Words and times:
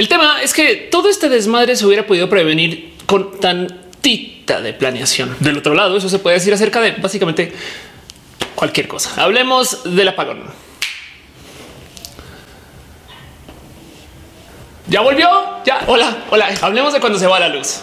El 0.00 0.08
tema 0.08 0.40
es 0.40 0.54
que 0.54 0.88
todo 0.90 1.10
este 1.10 1.28
desmadre 1.28 1.76
se 1.76 1.84
hubiera 1.84 2.06
podido 2.06 2.26
prevenir 2.26 2.94
con 3.04 3.38
tantita 3.38 4.62
de 4.62 4.72
planeación. 4.72 5.36
Del 5.40 5.58
otro 5.58 5.74
lado, 5.74 5.94
eso 5.94 6.08
se 6.08 6.18
puede 6.18 6.36
decir 6.36 6.54
acerca 6.54 6.80
de 6.80 6.92
básicamente 6.92 7.52
cualquier 8.54 8.88
cosa. 8.88 9.22
Hablemos 9.22 9.82
del 9.84 10.08
apagón. 10.08 10.44
Ya 14.88 15.02
volvió. 15.02 15.28
Ya. 15.66 15.84
Hola, 15.86 16.24
hola. 16.30 16.48
Hablemos 16.62 16.94
de 16.94 17.00
cuando 17.00 17.18
se 17.18 17.26
va 17.26 17.38
la 17.38 17.48
luz. 17.50 17.82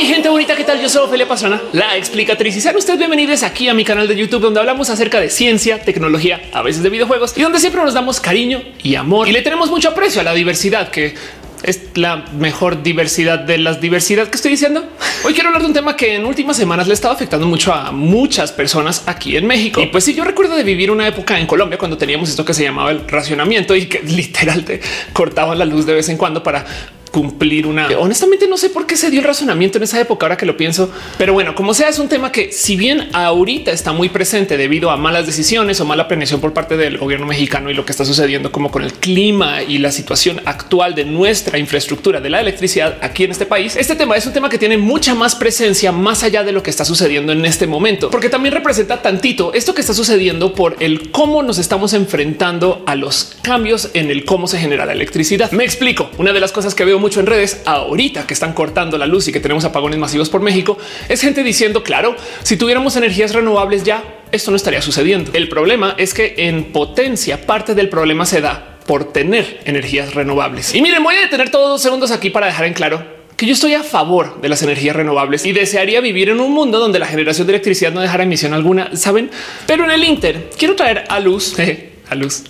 Hey, 0.00 0.06
gente 0.06 0.28
bonita, 0.28 0.54
¿qué 0.54 0.62
tal? 0.62 0.80
Yo 0.80 0.88
soy 0.88 1.04
Ophelia 1.04 1.26
Pastrana, 1.26 1.60
la 1.72 1.96
explicatriz. 1.96 2.56
Y 2.56 2.60
sean 2.60 2.76
ustedes 2.76 3.00
bienvenidos 3.00 3.42
aquí 3.42 3.68
a 3.68 3.74
mi 3.74 3.84
canal 3.84 4.06
de 4.06 4.14
YouTube, 4.14 4.40
donde 4.40 4.60
hablamos 4.60 4.90
acerca 4.90 5.18
de 5.18 5.28
ciencia, 5.28 5.82
tecnología, 5.82 6.40
a 6.52 6.62
veces 6.62 6.84
de 6.84 6.88
videojuegos 6.88 7.36
y 7.36 7.42
donde 7.42 7.58
siempre 7.58 7.82
nos 7.82 7.94
damos 7.94 8.20
cariño 8.20 8.62
y 8.80 8.94
amor 8.94 9.26
y 9.26 9.32
le 9.32 9.42
tenemos 9.42 9.70
mucho 9.70 9.88
aprecio 9.88 10.20
a 10.20 10.24
la 10.24 10.34
diversidad 10.34 10.90
que 10.92 11.16
es 11.64 11.80
la 11.96 12.24
mejor 12.38 12.84
diversidad 12.84 13.40
de 13.40 13.58
las 13.58 13.80
diversidades 13.80 14.28
que 14.28 14.36
estoy 14.36 14.52
diciendo. 14.52 14.86
Hoy 15.24 15.34
quiero 15.34 15.48
hablar 15.48 15.62
de 15.62 15.66
un 15.66 15.74
tema 15.74 15.96
que 15.96 16.14
en 16.14 16.26
últimas 16.26 16.56
semanas 16.56 16.86
le 16.86 16.94
estaba 16.94 17.14
afectando 17.14 17.48
mucho 17.48 17.74
a 17.74 17.90
muchas 17.90 18.52
personas 18.52 19.02
aquí 19.06 19.36
en 19.36 19.48
México. 19.48 19.80
Y 19.80 19.86
pues 19.86 20.04
sí, 20.04 20.14
yo 20.14 20.22
recuerdo 20.22 20.54
de 20.54 20.62
vivir 20.62 20.92
una 20.92 21.08
época 21.08 21.40
en 21.40 21.48
Colombia 21.48 21.76
cuando 21.76 21.98
teníamos 21.98 22.28
esto 22.28 22.44
que 22.44 22.54
se 22.54 22.62
llamaba 22.62 22.92
el 22.92 23.08
racionamiento 23.08 23.74
y 23.74 23.86
que 23.86 24.00
literal 24.06 24.64
te 24.64 24.80
cortaban 25.12 25.58
la 25.58 25.64
luz 25.64 25.86
de 25.86 25.94
vez 25.94 26.08
en 26.08 26.16
cuando 26.16 26.44
para 26.44 26.64
cumplir 27.10 27.66
una. 27.66 27.88
Honestamente, 27.98 28.46
no 28.48 28.56
sé 28.56 28.70
por 28.70 28.86
qué 28.86 28.96
se 28.96 29.10
dio 29.10 29.20
el 29.20 29.26
razonamiento 29.26 29.78
en 29.78 29.84
esa 29.84 30.00
época, 30.00 30.26
ahora 30.26 30.36
que 30.36 30.46
lo 30.46 30.56
pienso, 30.56 30.90
pero 31.16 31.32
bueno, 31.32 31.54
como 31.54 31.74
sea, 31.74 31.88
es 31.88 31.98
un 31.98 32.08
tema 32.08 32.32
que, 32.32 32.52
si 32.52 32.76
bien 32.76 33.08
ahorita 33.12 33.70
está 33.70 33.92
muy 33.92 34.08
presente 34.08 34.56
debido 34.56 34.90
a 34.90 34.96
malas 34.96 35.26
decisiones 35.26 35.80
o 35.80 35.84
mala 35.84 36.08
planeación 36.08 36.40
por 36.40 36.52
parte 36.52 36.76
del 36.76 36.98
gobierno 36.98 37.26
mexicano 37.26 37.70
y 37.70 37.74
lo 37.74 37.84
que 37.84 37.92
está 37.92 38.04
sucediendo, 38.04 38.52
como 38.52 38.70
con 38.70 38.82
el 38.82 38.92
clima 38.92 39.62
y 39.62 39.78
la 39.78 39.92
situación 39.92 40.40
actual 40.44 40.94
de 40.94 41.04
nuestra 41.04 41.58
infraestructura 41.58 42.20
de 42.20 42.30
la 42.30 42.40
electricidad 42.40 42.98
aquí 43.00 43.24
en 43.24 43.30
este 43.30 43.46
país, 43.46 43.76
este 43.76 43.96
tema 43.96 44.16
es 44.16 44.26
un 44.26 44.32
tema 44.32 44.48
que 44.48 44.58
tiene 44.58 44.76
mucha 44.76 45.14
más 45.14 45.34
presencia 45.34 45.92
más 45.92 46.22
allá 46.22 46.44
de 46.44 46.52
lo 46.52 46.62
que 46.62 46.70
está 46.70 46.84
sucediendo 46.84 47.32
en 47.32 47.44
este 47.44 47.66
momento, 47.66 48.10
porque 48.10 48.28
también 48.28 48.54
representa 48.54 49.02
tantito 49.02 49.52
esto 49.54 49.74
que 49.74 49.80
está 49.80 49.94
sucediendo 49.94 50.54
por 50.54 50.76
el 50.80 51.10
cómo 51.10 51.42
nos 51.42 51.58
estamos 51.58 51.92
enfrentando 51.92 52.82
a 52.86 52.94
los 52.94 53.36
cambios 53.42 53.90
en 53.94 54.10
el 54.10 54.24
cómo 54.24 54.46
se 54.46 54.58
genera 54.58 54.86
la 54.86 54.92
electricidad. 54.92 55.50
Me 55.52 55.64
explico. 55.64 56.10
Una 56.18 56.32
de 56.32 56.40
las 56.40 56.52
cosas 56.52 56.74
que 56.74 56.84
veo 56.84 56.97
mucho 56.98 57.20
en 57.20 57.26
redes 57.26 57.62
ahorita 57.64 58.26
que 58.26 58.34
están 58.34 58.52
cortando 58.52 58.98
la 58.98 59.06
luz 59.06 59.28
y 59.28 59.32
que 59.32 59.40
tenemos 59.40 59.64
apagones 59.64 59.98
masivos 59.98 60.28
por 60.28 60.40
México 60.40 60.78
es 61.08 61.20
gente 61.20 61.42
diciendo, 61.42 61.82
claro, 61.82 62.16
si 62.42 62.56
tuviéramos 62.56 62.96
energías 62.96 63.34
renovables 63.34 63.84
ya, 63.84 64.22
esto 64.32 64.50
no 64.50 64.56
estaría 64.56 64.82
sucediendo. 64.82 65.30
El 65.34 65.48
problema 65.48 65.94
es 65.98 66.14
que 66.14 66.34
en 66.36 66.72
potencia 66.72 67.46
parte 67.46 67.74
del 67.74 67.88
problema 67.88 68.26
se 68.26 68.40
da 68.40 68.78
por 68.86 69.12
tener 69.12 69.60
energías 69.64 70.14
renovables. 70.14 70.74
Y 70.74 70.82
miren, 70.82 71.02
voy 71.02 71.16
a 71.16 71.20
detener 71.20 71.50
todos 71.50 71.68
dos 71.68 71.82
segundos 71.82 72.10
aquí 72.10 72.30
para 72.30 72.46
dejar 72.46 72.66
en 72.66 72.74
claro 72.74 73.18
que 73.36 73.46
yo 73.46 73.52
estoy 73.52 73.74
a 73.74 73.84
favor 73.84 74.40
de 74.40 74.48
las 74.48 74.62
energías 74.62 74.96
renovables 74.96 75.46
y 75.46 75.52
desearía 75.52 76.00
vivir 76.00 76.28
en 76.28 76.40
un 76.40 76.52
mundo 76.52 76.80
donde 76.80 76.98
la 76.98 77.06
generación 77.06 77.46
de 77.46 77.52
electricidad 77.52 77.92
no 77.92 78.00
dejara 78.00 78.24
emisión 78.24 78.52
alguna, 78.52 78.96
saben? 78.96 79.30
Pero 79.66 79.84
en 79.84 79.92
el 79.92 80.02
Inter 80.02 80.50
quiero 80.58 80.74
traer 80.74 81.04
a 81.08 81.20
luz, 81.20 81.54
a 82.10 82.14
luz 82.16 82.42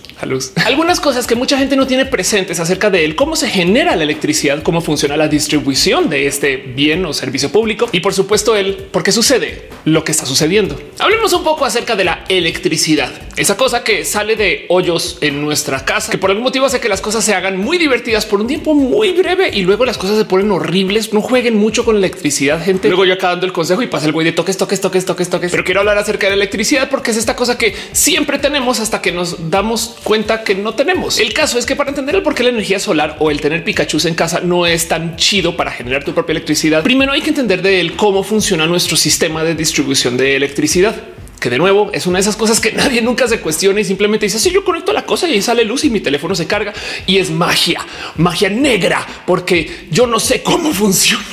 Algunas 0.65 0.99
cosas 0.99 1.27
que 1.27 1.35
mucha 1.35 1.57
gente 1.57 1.75
no 1.75 1.87
tiene 1.87 2.05
presentes 2.05 2.59
acerca 2.59 2.89
de 2.89 3.05
él, 3.05 3.15
cómo 3.15 3.35
se 3.35 3.49
genera 3.49 3.95
la 3.95 4.03
electricidad, 4.03 4.61
cómo 4.63 4.81
funciona 4.81 5.17
la 5.17 5.27
distribución 5.27 6.09
de 6.09 6.27
este 6.27 6.57
bien 6.57 7.05
o 7.05 7.13
servicio 7.13 7.51
público 7.51 7.89
y 7.91 8.01
por 8.01 8.13
supuesto 8.13 8.55
el 8.55 8.75
por 8.75 9.03
qué 9.03 9.11
sucede 9.11 9.69
lo 9.85 10.03
que 10.03 10.11
está 10.11 10.25
sucediendo. 10.25 10.79
Hablemos 10.99 11.33
un 11.33 11.43
poco 11.43 11.65
acerca 11.65 11.95
de 11.95 12.03
la 12.03 12.25
electricidad, 12.29 13.11
esa 13.39 13.55
cosa 13.55 13.83
que 13.83 14.03
sale 14.03 14.35
de 14.35 14.65
hoyos 14.67 15.17
en 15.21 15.41
nuestra 15.41 15.85
casa, 15.85 16.11
que 16.11 16.17
por 16.17 16.29
algún 16.29 16.43
motivo 16.43 16.65
hace 16.65 16.81
que 16.81 16.89
las 16.89 16.99
cosas 16.99 17.23
se 17.23 17.33
hagan 17.33 17.57
muy 17.57 17.77
divertidas 17.77 18.25
por 18.25 18.41
un 18.41 18.47
tiempo 18.47 18.73
muy 18.73 19.13
breve 19.13 19.49
y 19.53 19.61
luego 19.61 19.85
las 19.85 19.97
cosas 19.97 20.17
se 20.17 20.25
ponen 20.25 20.51
horribles. 20.51 21.13
No 21.13 21.21
jueguen 21.21 21.55
mucho 21.55 21.85
con 21.85 21.95
la 21.95 21.99
electricidad, 21.99 22.61
gente. 22.63 22.89
Luego 22.89 23.05
yo 23.05 23.13
acá 23.13 23.29
dando 23.29 23.45
el 23.45 23.53
consejo 23.53 23.81
y 23.81 23.87
pasa 23.87 24.07
el 24.07 24.11
güey 24.11 24.25
de 24.25 24.33
toques, 24.33 24.57
toques, 24.57 24.81
toques, 24.81 25.05
toques, 25.05 25.29
toques. 25.29 25.51
Pero 25.51 25.63
quiero 25.63 25.79
hablar 25.79 25.97
acerca 25.97 26.27
de 26.27 26.31
la 26.31 26.35
electricidad 26.35 26.89
porque 26.89 27.11
es 27.11 27.17
esta 27.17 27.35
cosa 27.37 27.57
que 27.57 27.73
siempre 27.93 28.39
tenemos 28.39 28.81
hasta 28.81 29.01
que 29.01 29.13
nos 29.13 29.49
damos 29.49 29.95
cuenta 30.09 30.43
que 30.43 30.55
no 30.55 30.73
tenemos. 30.73 31.19
El 31.19 31.33
caso 31.33 31.59
es 31.59 31.67
que 31.67 31.75
para 31.75 31.91
entender 31.91 32.15
el 32.15 32.23
por 32.23 32.33
qué 32.33 32.41
la 32.41 32.49
energía 32.49 32.79
solar 32.79 33.17
o 33.19 33.29
el 33.29 33.39
tener 33.39 33.63
Pikachu 33.63 33.99
en 34.07 34.15
casa 34.15 34.41
no 34.43 34.65
es 34.65 34.87
tan 34.87 35.17
chido 35.17 35.55
para 35.55 35.69
generar 35.69 36.03
tu 36.03 36.15
propia 36.15 36.31
electricidad, 36.31 36.81
primero 36.81 37.11
hay 37.11 37.21
que 37.21 37.29
entender 37.29 37.61
de 37.61 37.79
él 37.79 37.95
cómo 37.95 38.23
funciona 38.23 38.65
nuestro 38.65 38.97
sistema 38.97 39.43
de 39.43 39.53
distribución 39.53 40.17
de 40.17 40.35
electricidad 40.35 40.95
que 41.39 41.49
de 41.49 41.57
nuevo 41.57 41.89
es 41.93 42.05
una 42.05 42.17
de 42.17 42.21
esas 42.21 42.35
cosas 42.35 42.59
que 42.59 42.71
nadie 42.73 43.01
nunca 43.01 43.27
se 43.27 43.39
cuestiona 43.39 43.79
y 43.79 43.85
simplemente 43.85 44.25
dice 44.25 44.39
si 44.39 44.51
yo 44.51 44.63
conecto 44.63 44.93
la 44.93 45.05
cosa 45.05 45.27
y 45.27 45.33
ahí 45.33 45.41
sale 45.41 45.63
luz 45.63 45.85
y 45.85 45.89
mi 45.89 45.99
teléfono 45.99 46.35
se 46.35 46.47
carga 46.47 46.73
y 47.05 47.17
es 47.17 47.31
magia, 47.31 47.85
magia 48.17 48.49
negra, 48.49 49.05
porque 49.25 49.87
yo 49.91 50.07
no 50.07 50.19
sé 50.19 50.43
cómo 50.43 50.73
funciona. 50.73 51.25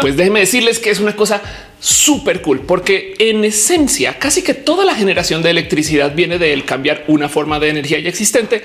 Pues 0.00 0.16
déjenme 0.16 0.40
decirles 0.40 0.78
que 0.78 0.90
es 0.90 1.00
una 1.00 1.14
cosa 1.16 1.42
súper 1.78 2.40
cool, 2.40 2.60
porque 2.60 3.14
en 3.18 3.44
esencia 3.44 4.18
casi 4.18 4.42
que 4.42 4.54
toda 4.54 4.84
la 4.84 4.94
generación 4.94 5.42
de 5.42 5.50
electricidad 5.50 6.14
viene 6.14 6.38
de 6.38 6.52
el 6.52 6.64
cambiar 6.64 7.04
una 7.06 7.28
forma 7.28 7.60
de 7.60 7.68
energía 7.68 7.98
ya 7.98 8.08
existente 8.08 8.62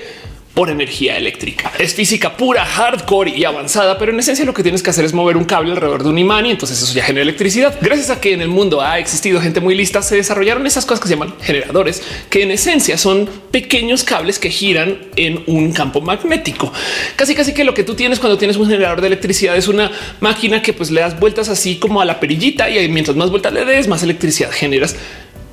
por 0.54 0.68
energía 0.68 1.16
eléctrica. 1.16 1.72
Es 1.78 1.94
física 1.94 2.36
pura, 2.36 2.64
hardcore 2.64 3.30
y 3.34 3.44
avanzada, 3.44 3.98
pero 3.98 4.12
en 4.12 4.18
esencia 4.18 4.44
lo 4.44 4.52
que 4.52 4.62
tienes 4.62 4.82
que 4.82 4.90
hacer 4.90 5.04
es 5.04 5.14
mover 5.14 5.36
un 5.36 5.44
cable 5.44 5.72
alrededor 5.72 6.02
de 6.02 6.10
un 6.10 6.18
imán 6.18 6.44
y 6.46 6.50
entonces 6.50 6.82
eso 6.82 6.92
ya 6.92 7.02
genera 7.02 7.22
electricidad. 7.22 7.78
Gracias 7.80 8.10
a 8.10 8.20
que 8.20 8.34
en 8.34 8.42
el 8.42 8.48
mundo 8.48 8.82
ha 8.82 8.98
existido 8.98 9.40
gente 9.40 9.60
muy 9.60 9.74
lista, 9.74 10.02
se 10.02 10.16
desarrollaron 10.16 10.66
esas 10.66 10.84
cosas 10.84 11.00
que 11.00 11.08
se 11.08 11.14
llaman 11.14 11.34
generadores, 11.40 12.02
que 12.28 12.42
en 12.42 12.50
esencia 12.50 12.98
son 12.98 13.28
pequeños 13.50 14.04
cables 14.04 14.38
que 14.38 14.50
giran 14.50 14.98
en 15.16 15.42
un 15.46 15.72
campo 15.72 16.00
magnético. 16.00 16.72
Casi 17.16 17.34
casi 17.34 17.54
que 17.54 17.64
lo 17.64 17.74
que 17.74 17.84
tú 17.84 17.94
tienes 17.94 18.18
cuando 18.18 18.36
tienes 18.36 18.56
un 18.56 18.68
generador 18.68 19.00
de 19.00 19.06
electricidad 19.06 19.56
es 19.56 19.68
una 19.68 19.90
máquina 20.20 20.60
que 20.60 20.72
pues 20.72 20.90
le 20.90 21.00
das 21.00 21.18
vueltas 21.18 21.48
así 21.48 21.76
como 21.76 22.00
a 22.00 22.04
la 22.04 22.20
perillita 22.20 22.68
y 22.68 22.88
mientras 22.88 23.16
más 23.16 23.30
vueltas 23.30 23.52
le 23.52 23.64
des, 23.64 23.88
más 23.88 24.02
electricidad 24.02 24.50
generas. 24.50 24.96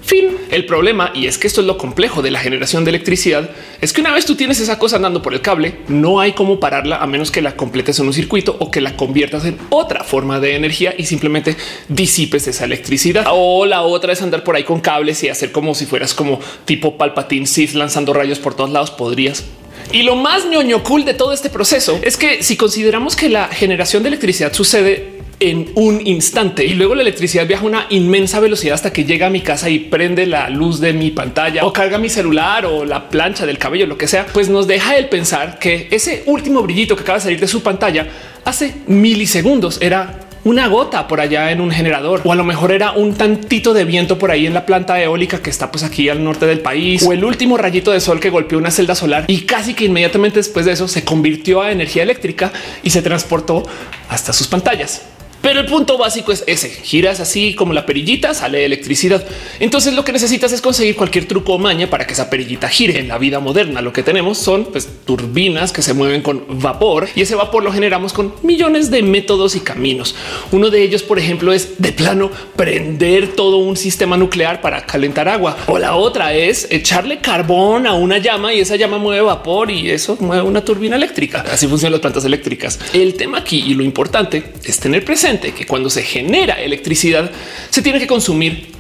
Fin. 0.09 0.40
El 0.50 0.66
problema, 0.66 1.12
y 1.14 1.28
es 1.28 1.38
que 1.38 1.46
esto 1.46 1.62
es 1.62 1.68
lo 1.68 1.78
complejo 1.78 2.24
de 2.24 2.31
la 2.31 2.40
generación 2.40 2.84
de 2.84 2.90
electricidad, 2.90 3.52
es 3.80 3.94
que 3.94 4.02
una 4.02 4.12
vez 4.12 4.25
tú 4.25 4.34
tienes 4.34 4.59
esa 4.59 4.80
cosa 4.80 4.96
andando 4.96 5.22
por 5.22 5.36
el 5.36 5.42
cable, 5.42 5.81
no 5.88 6.20
hay 6.20 6.31
cómo 6.31 6.59
pararla 6.59 6.97
a 6.97 7.06
menos 7.06 7.30
que 7.30 7.44
la 7.44 7.56
completes 7.56 8.00
en 8.00 8.08
un 8.08 8.14
circuito 8.14 8.56
o 8.58 8.72
que 8.72 8.81
la 8.81 8.98
conviertas 8.98 9.46
en 9.46 9.59
otra 9.69 10.03
forma 10.03 10.40
de 10.40 10.56
energía 10.56 10.96
y 10.98 11.06
simplemente 11.06 11.56
disipes 11.90 12.48
esa 12.48 12.66
electricidad. 12.66 13.28
O 13.30 13.68
la 13.68 13.84
otra 13.84 14.12
es 14.12 14.24
andar 14.24 14.44
por 14.44 14.56
ahí 14.56 14.64
con 14.64 14.80
cables 14.80 15.24
y 15.24 15.30
hacer 15.30 15.52
como 15.52 15.75
si 15.75 15.86
fueras 15.86 16.16
como 16.16 16.40
tipo 16.66 16.98
palpatín 16.98 17.46
Sith 17.46 17.74
lanzando 17.74 18.12
rayos 18.12 18.40
por 18.40 18.56
todos 18.56 18.72
lados. 18.72 18.90
Podrías 18.90 19.46
y 19.92 20.02
lo 20.02 20.16
más 20.16 20.46
ñoño 20.48 20.81
cool 20.81 21.06
de 21.06 21.14
todo 21.14 21.34
este 21.34 21.52
proceso 21.52 22.00
es 22.02 22.18
que 22.18 22.42
si 22.42 22.58
consideramos 22.58 23.16
que 23.16 23.30
la 23.30 23.48
generación 23.48 24.02
de 24.02 24.09
electricidad 24.09 24.53
sucede 24.53 25.19
en 25.40 25.72
un 25.76 26.06
instante. 26.06 26.66
Y 26.66 26.74
luego 26.74 26.96
la 26.96 27.02
electricidad 27.02 27.48
viaja 27.48 27.64
a 27.64 27.68
una 27.68 27.86
inmensa 27.90 28.40
velocidad 28.40 28.76
hasta 28.76 28.92
que 28.92 29.06
llega 29.06 29.28
a 29.28 29.30
mi 29.30 29.42
casa 29.42 29.70
y 29.70 29.80
prende 29.80 30.26
la 30.26 30.50
luz 30.50 30.80
de 30.80 30.94
mi 30.94 31.12
pantalla 31.12 31.66
o 31.66 31.74
carga 31.74 31.98
mi 31.98 32.10
celular 32.10 32.66
o 32.66 32.86
la 32.86 33.10
plancha 33.10 33.46
del 33.46 33.58
cabello, 33.58 33.86
lo 33.86 33.98
que 33.98 34.08
sea, 34.08 34.26
pues 34.28 34.50
nos 34.50 34.68
deja 34.68 34.98
el 34.98 35.10
pensar 35.10 35.60
que 35.60 35.88
ese 35.92 36.24
último 36.26 36.62
brillito 36.62 36.96
que 36.96 37.04
acaba 37.04 37.18
de 37.18 37.24
salir 37.24 37.40
de 37.40 37.48
su 37.48 37.64
pantalla 37.64 38.08
hace 38.46 38.74
milisegundos 38.88 39.82
era 39.82 40.28
una 40.44 40.68
gota 40.68 41.08
por 41.08 41.20
allá 41.20 41.52
en 41.52 41.62
un 41.62 41.72
generador. 41.72 42.22
O 42.24 42.32
a 42.32 42.36
lo 42.36 42.44
mejor 42.44 42.72
era 42.72 42.92
un 42.94 43.14
tantito 43.14 43.74
de 43.74 43.86
viento 43.86 44.18
por 44.18 44.32
ahí 44.32 44.46
en 44.46 44.54
la 44.54 44.66
planta 44.66 45.02
eólica 45.02 45.42
que 45.42 45.50
está 45.50 45.72
pues 45.72 45.84
aquí 45.84 46.10
al 46.10 46.24
norte 46.24 46.46
del 46.46 46.60
país. 46.60 47.04
O 47.04 47.14
el 47.14 47.24
último 47.24 47.58
rayito 47.58 47.92
de 47.92 48.00
sol 48.00 48.20
que 48.20 48.30
golpeó 48.30 48.58
una 48.58 48.72
celda 48.72 48.96
solar 48.96 49.26
y 49.28 49.42
casi 49.42 49.74
que 49.74 49.86
inmediatamente 49.86 50.40
después 50.40 50.66
de 50.66 50.74
eso 50.74 50.88
se 50.88 51.04
convirtió 51.04 51.62
a 51.62 51.72
energía 51.72 52.04
eléctrica 52.04 52.52
y 52.84 52.90
se 52.90 53.02
transportó 53.02 53.64
hasta 54.10 54.34
sus 54.34 54.48
pantallas. 54.48 55.04
Pero 55.42 55.62
el 55.62 55.66
punto 55.66 55.98
básico 55.98 56.32
es 56.32 56.44
ese. 56.48 56.70
Giras 56.70 57.20
así 57.20 57.54
como 57.54 57.72
la 57.74 57.86
perillita, 57.86 58.34
sale 58.34 58.66
electricidad. 58.66 59.26
Entonces 59.60 59.94
lo 59.94 60.04
que 60.04 60.12
necesitas 60.12 60.52
es 60.52 60.62
conseguir 60.62 60.96
cualquier 60.96 61.26
truco 61.26 61.54
o 61.54 61.58
maña 61.58 61.90
para 61.90 62.06
que 62.06 62.14
esa 62.14 62.30
perillita 62.30 62.68
gire. 62.68 63.00
En 63.00 63.08
la 63.08 63.18
vida 63.18 63.40
moderna 63.40 63.82
lo 63.82 63.94
que 63.94 64.04
tenemos 64.04 64.38
son 64.38 64.66
pues, 64.66 64.90
turbinas 65.06 65.72
que 65.72 65.82
se 65.82 65.94
mueven 65.94 66.22
con 66.22 66.44
vapor 66.62 67.08
y 67.16 67.22
ese 67.22 67.36
vapor 67.36 67.63
lo 67.63 67.72
generamos 67.72 68.12
con 68.12 68.34
millones 68.44 68.92
de 68.92 69.02
métodos 69.02 69.56
y 69.56 69.62
caminos. 69.62 70.13
Uno 70.52 70.69
de 70.69 70.84
ellos, 70.84 71.04
por 71.04 71.19
ejemplo, 71.19 71.54
es 71.54 71.81
de 71.81 71.94
plano 71.94 72.31
prender 72.58 73.30
todo 73.30 73.58
un 73.58 73.78
sistema 73.78 74.18
nuclear 74.18 74.60
para 74.60 74.86
calentar 74.86 75.30
agua. 75.30 75.56
O 75.68 75.80
la 75.80 75.96
otra 75.96 76.34
es 76.34 76.68
echarle 76.69 77.19
carbón 77.19 77.88
a 77.88 77.94
una 77.94 78.18
llama 78.18 78.54
y 78.54 78.60
esa 78.60 78.75
llama 78.75 78.98
mueve 78.98 79.22
vapor 79.22 79.72
y 79.72 79.90
eso 79.90 80.18
mueve 80.19 80.44
una 80.44 80.66
turbina 80.66 80.98
eléctrica. 80.98 81.46
Así 81.50 81.68
funcionan 81.68 81.94
las 81.94 82.02
plantas 82.02 82.25
eléctricas. 82.25 82.78
El 82.94 83.13
tema 83.13 83.38
aquí 83.38 83.63
y 83.66 83.74
lo 83.74 83.84
importante 83.84 84.44
es 84.66 84.80
tener 84.80 85.06
presente 85.06 85.29
que 85.38 85.66
cuando 85.66 85.90
se 85.90 86.02
genera 86.02 86.56
electricidad 86.62 87.30
se 87.70 87.81
tiene 87.81 88.00
que 88.00 88.08
consumir 88.08 88.72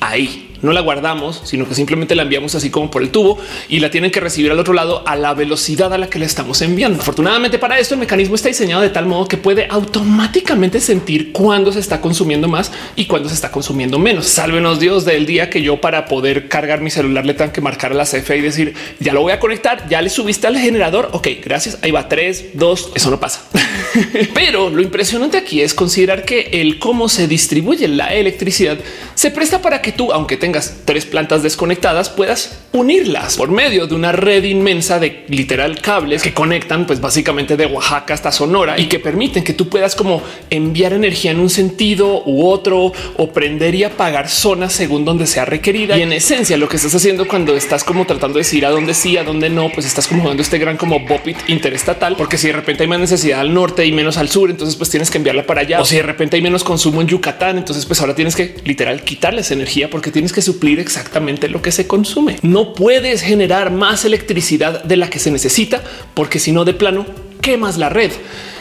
ahí 0.00 0.47
no 0.62 0.72
la 0.72 0.80
guardamos, 0.80 1.42
sino 1.44 1.68
que 1.68 1.74
simplemente 1.74 2.14
la 2.14 2.22
enviamos 2.22 2.54
así 2.54 2.70
como 2.70 2.90
por 2.90 3.02
el 3.02 3.10
tubo 3.10 3.38
y 3.68 3.80
la 3.80 3.90
tienen 3.90 4.10
que 4.10 4.20
recibir 4.20 4.50
al 4.50 4.58
otro 4.58 4.74
lado 4.74 5.02
a 5.06 5.16
la 5.16 5.34
velocidad 5.34 5.92
a 5.92 5.98
la 5.98 6.08
que 6.08 6.18
le 6.18 6.26
estamos 6.26 6.62
enviando. 6.62 7.00
Afortunadamente 7.00 7.58
para 7.58 7.78
esto 7.78 7.94
el 7.94 8.00
mecanismo 8.00 8.34
está 8.34 8.48
diseñado 8.48 8.82
de 8.82 8.90
tal 8.90 9.06
modo 9.06 9.26
que 9.26 9.36
puede 9.36 9.66
automáticamente 9.70 10.80
sentir 10.80 11.32
cuándo 11.32 11.72
se 11.72 11.80
está 11.80 12.00
consumiendo 12.00 12.48
más 12.48 12.72
y 12.96 13.06
cuándo 13.06 13.28
se 13.28 13.34
está 13.34 13.50
consumiendo 13.50 13.98
menos. 13.98 14.26
Sálvenos 14.26 14.80
Dios 14.80 15.04
del 15.04 15.26
día 15.26 15.50
que 15.50 15.62
yo 15.62 15.80
para 15.80 16.06
poder 16.06 16.48
cargar 16.48 16.80
mi 16.80 16.90
celular 16.90 17.24
le 17.24 17.34
tengo 17.34 17.52
que 17.52 17.60
marcar 17.60 17.92
a 17.92 17.94
la 17.94 18.04
CFE 18.04 18.38
y 18.38 18.40
decir 18.40 18.74
ya 18.98 19.12
lo 19.12 19.22
voy 19.22 19.32
a 19.32 19.40
conectar, 19.40 19.88
ya 19.88 20.02
le 20.02 20.10
subiste 20.10 20.46
al 20.46 20.58
generador. 20.58 21.10
Ok, 21.12 21.28
gracias. 21.42 21.78
Ahí 21.82 21.90
va 21.90 22.08
tres, 22.08 22.46
dos. 22.54 22.90
Eso 22.94 23.10
no 23.10 23.20
pasa. 23.20 23.42
Pero 24.34 24.70
lo 24.70 24.82
impresionante 24.82 25.36
aquí 25.36 25.60
es 25.60 25.74
considerar 25.74 26.24
que 26.24 26.50
el 26.52 26.78
cómo 26.78 27.08
se 27.08 27.28
distribuye 27.28 27.88
la 27.88 28.14
electricidad 28.14 28.78
se 29.14 29.30
presta 29.30 29.60
para 29.60 29.82
que 29.82 29.92
tú, 29.92 30.12
aunque 30.12 30.36
tengas 30.36 30.47
tres 30.84 31.06
plantas 31.06 31.42
desconectadas, 31.42 32.10
puedas 32.10 32.58
unirlas 32.72 33.36
por 33.36 33.50
medio 33.50 33.86
de 33.86 33.94
una 33.94 34.12
red 34.12 34.44
inmensa 34.44 34.98
de 34.98 35.24
literal 35.28 35.80
cables 35.80 36.22
que 36.22 36.34
conectan 36.34 36.86
pues 36.86 37.00
básicamente 37.00 37.56
de 37.56 37.66
Oaxaca 37.66 38.14
hasta 38.14 38.32
Sonora 38.32 38.78
y 38.78 38.86
que 38.86 38.98
permiten 38.98 39.44
que 39.44 39.52
tú 39.52 39.68
puedas 39.68 39.94
como 39.94 40.22
enviar 40.50 40.92
energía 40.92 41.30
en 41.30 41.40
un 41.40 41.50
sentido 41.50 42.22
u 42.24 42.46
otro 42.46 42.92
o 43.16 43.32
prender 43.32 43.74
y 43.74 43.84
apagar 43.84 44.28
zonas 44.28 44.72
según 44.72 45.04
donde 45.04 45.26
sea 45.26 45.44
requerida. 45.44 45.96
Y 45.96 46.02
en 46.02 46.12
esencia 46.12 46.56
lo 46.56 46.68
que 46.68 46.76
estás 46.76 46.94
haciendo 46.94 47.26
cuando 47.26 47.56
estás 47.56 47.84
como 47.84 48.06
tratando 48.06 48.38
de 48.38 48.44
decir 48.44 48.64
a 48.66 48.70
dónde 48.70 48.94
sí, 48.94 49.16
a 49.16 49.24
dónde 49.24 49.50
no, 49.50 49.70
pues 49.72 49.86
estás 49.86 50.06
como 50.06 50.22
jugando 50.22 50.42
este 50.42 50.58
gran 50.58 50.76
como 50.76 51.00
bopit 51.00 51.36
interestatal, 51.48 52.16
porque 52.16 52.38
si 52.38 52.48
de 52.48 52.54
repente 52.54 52.82
hay 52.82 52.88
más 52.88 53.00
necesidad 53.00 53.40
al 53.40 53.52
norte 53.52 53.84
y 53.86 53.92
menos 53.92 54.16
al 54.16 54.28
sur, 54.28 54.50
entonces 54.50 54.76
pues 54.76 54.90
tienes 54.90 55.10
que 55.10 55.18
enviarla 55.18 55.46
para 55.46 55.62
allá. 55.62 55.80
O 55.80 55.84
si 55.84 55.96
de 55.96 56.02
repente 56.02 56.36
hay 56.36 56.42
menos 56.42 56.64
consumo 56.64 57.00
en 57.00 57.08
Yucatán, 57.08 57.58
entonces 57.58 57.86
pues 57.86 58.00
ahora 58.00 58.14
tienes 58.14 58.36
que 58.36 58.54
literal 58.64 59.02
quitarles 59.02 59.50
energía 59.50 59.90
porque 59.90 60.10
tienes 60.10 60.32
que 60.32 60.37
suplir 60.42 60.80
exactamente 60.80 61.48
lo 61.48 61.62
que 61.62 61.72
se 61.72 61.86
consume. 61.86 62.38
No 62.42 62.74
puedes 62.74 63.22
generar 63.22 63.70
más 63.70 64.04
electricidad 64.04 64.84
de 64.84 64.96
la 64.96 65.10
que 65.10 65.18
se 65.18 65.30
necesita, 65.30 65.82
porque 66.14 66.38
si 66.38 66.52
no 66.52 66.64
de 66.64 66.74
plano 66.74 67.06
quemas 67.40 67.78
la 67.78 67.88
red 67.88 68.10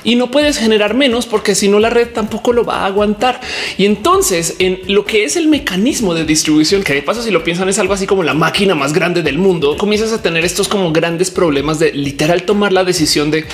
y 0.04 0.16
no 0.16 0.32
puedes 0.32 0.58
generar 0.58 0.94
menos 0.94 1.26
porque 1.26 1.56
si 1.56 1.68
no 1.68 1.80
la 1.80 1.90
red 1.90 2.10
tampoco 2.10 2.54
lo 2.54 2.64
va 2.64 2.80
a 2.82 2.86
aguantar. 2.86 3.42
Y 3.78 3.86
entonces 3.86 4.56
en 4.60 4.80
lo 4.88 5.06
que 5.06 5.26
es 5.26 5.36
el 5.36 5.48
mecanismo 5.48 6.14
de 6.14 6.24
distribución, 6.24 6.84
que 6.84 6.94
de 6.94 7.02
paso 7.02 7.22
si 7.22 7.32
lo 7.32 7.44
piensan 7.44 7.68
es 7.68 7.80
algo 7.80 7.94
así 7.94 8.08
como 8.08 8.24
la 8.24 8.34
máquina 8.34 8.76
más 8.76 8.94
grande 8.94 9.22
del 9.22 9.38
mundo, 9.38 9.76
comienzas 9.78 10.14
a 10.14 10.22
tener 10.22 10.46
estos 10.46 10.68
como 10.68 10.92
grandes 10.94 11.32
problemas 11.32 11.80
de 11.80 11.92
literal 11.92 12.44
tomar 12.44 12.72
la 12.72 12.84
decisión 12.84 13.32
de 13.32 13.46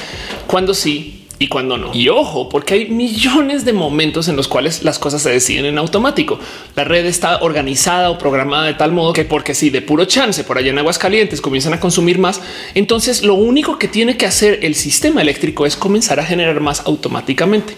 cuándo 0.45 0.73
sí 0.73 1.22
y 1.39 1.47
cuando 1.47 1.77
no. 1.77 1.91
Y 1.93 2.09
ojo, 2.09 2.47
porque 2.47 2.75
hay 2.75 2.85
millones 2.89 3.65
de 3.65 3.73
momentos 3.73 4.27
en 4.27 4.35
los 4.35 4.47
cuales 4.47 4.83
las 4.83 4.99
cosas 4.99 5.21
se 5.21 5.31
deciden 5.31 5.65
en 5.65 5.77
automático. 5.77 6.39
La 6.75 6.83
red 6.83 7.05
está 7.05 7.41
organizada 7.41 8.09
o 8.11 8.17
programada 8.17 8.65
de 8.65 8.75
tal 8.75 8.91
modo 8.91 9.13
que 9.13 9.25
porque 9.25 9.55
si 9.55 9.69
de 9.69 9.81
puro 9.81 10.05
chance 10.05 10.43
por 10.43 10.57
allá 10.57 10.69
en 10.69 10.79
aguas 10.79 10.97
calientes 10.97 11.41
comienzan 11.41 11.73
a 11.73 11.79
consumir 11.79 12.19
más, 12.19 12.41
entonces 12.75 13.23
lo 13.23 13.33
único 13.33 13.77
que 13.77 13.87
tiene 13.87 14.15
que 14.15 14.25
hacer 14.25 14.59
el 14.63 14.75
sistema 14.75 15.21
eléctrico 15.21 15.65
es 15.65 15.75
comenzar 15.75 16.19
a 16.19 16.25
generar 16.25 16.59
más 16.59 16.83
automáticamente. 16.85 17.75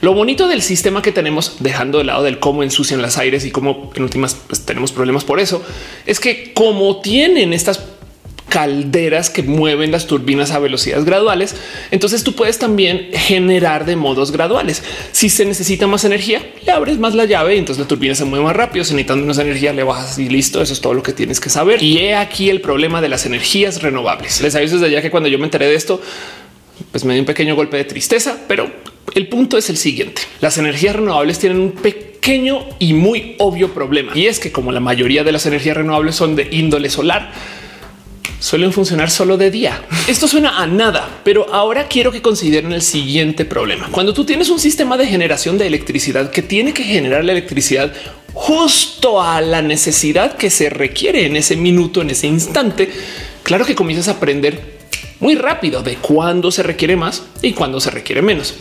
Lo 0.00 0.12
bonito 0.12 0.48
del 0.48 0.62
sistema 0.62 1.02
que 1.02 1.12
tenemos, 1.12 1.56
dejando 1.60 1.98
de 1.98 2.04
lado 2.04 2.22
del 2.22 2.38
cómo 2.38 2.62
ensucian 2.62 3.02
las 3.02 3.18
aires 3.18 3.44
y 3.44 3.50
cómo 3.50 3.90
en 3.94 4.02
últimas 4.02 4.34
pues, 4.46 4.64
tenemos 4.64 4.92
problemas 4.92 5.24
por 5.24 5.40
eso, 5.40 5.62
es 6.06 6.20
que 6.20 6.52
como 6.52 7.00
tienen 7.00 7.52
estas 7.52 7.80
calderas 8.48 9.30
que 9.30 9.42
mueven 9.42 9.90
las 9.90 10.06
turbinas 10.06 10.50
a 10.52 10.58
velocidades 10.58 11.04
graduales. 11.04 11.56
Entonces 11.90 12.24
tú 12.24 12.34
puedes 12.34 12.58
también 12.58 13.08
generar 13.12 13.84
de 13.84 13.96
modos 13.96 14.30
graduales. 14.30 14.82
Si 15.12 15.28
se 15.28 15.44
necesita 15.44 15.86
más 15.86 16.04
energía, 16.04 16.40
le 16.64 16.72
abres 16.72 16.98
más 16.98 17.14
la 17.14 17.24
llave 17.24 17.56
y 17.56 17.58
entonces 17.58 17.82
la 17.82 17.88
turbina 17.88 18.14
se 18.14 18.24
mueve 18.24 18.44
más 18.44 18.56
rápido. 18.56 18.84
Si 18.84 18.94
necesitan 18.94 19.26
más 19.26 19.38
energía, 19.38 19.72
le 19.72 19.82
bajas 19.82 20.18
y 20.18 20.28
listo. 20.28 20.62
Eso 20.62 20.72
es 20.72 20.80
todo 20.80 20.94
lo 20.94 21.02
que 21.02 21.12
tienes 21.12 21.40
que 21.40 21.50
saber. 21.50 21.82
Y 21.82 21.98
he 21.98 22.14
aquí 22.14 22.50
el 22.50 22.60
problema 22.60 23.00
de 23.00 23.08
las 23.08 23.26
energías 23.26 23.82
renovables. 23.82 24.40
Les 24.40 24.54
aviso 24.54 24.78
desde 24.78 24.92
ya 24.92 25.02
que 25.02 25.10
cuando 25.10 25.28
yo 25.28 25.38
me 25.38 25.44
enteré 25.44 25.66
de 25.66 25.74
esto, 25.74 26.00
pues 26.90 27.04
me 27.04 27.14
dio 27.14 27.22
un 27.22 27.26
pequeño 27.26 27.56
golpe 27.56 27.76
de 27.76 27.84
tristeza, 27.84 28.38
pero 28.46 28.70
el 29.14 29.28
punto 29.28 29.58
es 29.58 29.70
el 29.70 29.76
siguiente. 29.76 30.22
Las 30.40 30.58
energías 30.58 30.96
renovables 30.96 31.38
tienen 31.38 31.60
un 31.60 31.72
pequeño 31.72 32.66
y 32.78 32.94
muy 32.94 33.36
obvio 33.38 33.72
problema. 33.72 34.12
Y 34.14 34.26
es 34.26 34.38
que 34.38 34.52
como 34.52 34.72
la 34.72 34.80
mayoría 34.80 35.24
de 35.24 35.32
las 35.32 35.46
energías 35.46 35.76
renovables 35.76 36.14
son 36.14 36.36
de 36.36 36.48
índole 36.50 36.90
solar, 36.90 37.32
suelen 38.44 38.74
funcionar 38.74 39.10
solo 39.10 39.38
de 39.38 39.50
día. 39.50 39.80
Esto 40.06 40.28
suena 40.28 40.60
a 40.60 40.66
nada, 40.66 41.08
pero 41.24 41.46
ahora 41.54 41.88
quiero 41.88 42.12
que 42.12 42.20
consideren 42.20 42.72
el 42.72 42.82
siguiente 42.82 43.46
problema. 43.46 43.88
Cuando 43.90 44.12
tú 44.12 44.26
tienes 44.26 44.50
un 44.50 44.60
sistema 44.60 44.98
de 44.98 45.06
generación 45.06 45.56
de 45.56 45.66
electricidad 45.66 46.30
que 46.30 46.42
tiene 46.42 46.74
que 46.74 46.84
generar 46.84 47.24
la 47.24 47.32
electricidad 47.32 47.94
justo 48.34 49.22
a 49.22 49.40
la 49.40 49.62
necesidad 49.62 50.36
que 50.36 50.50
se 50.50 50.68
requiere 50.68 51.24
en 51.24 51.36
ese 51.36 51.56
minuto, 51.56 52.02
en 52.02 52.10
ese 52.10 52.26
instante, 52.26 52.92
claro 53.42 53.64
que 53.64 53.74
comienzas 53.74 54.08
a 54.08 54.18
aprender 54.18 54.74
muy 55.20 55.36
rápido 55.36 55.82
de 55.82 55.96
cuándo 55.96 56.50
se 56.50 56.62
requiere 56.62 56.96
más 56.96 57.22
y 57.40 57.54
cuándo 57.54 57.80
se 57.80 57.90
requiere 57.90 58.20
menos. 58.20 58.54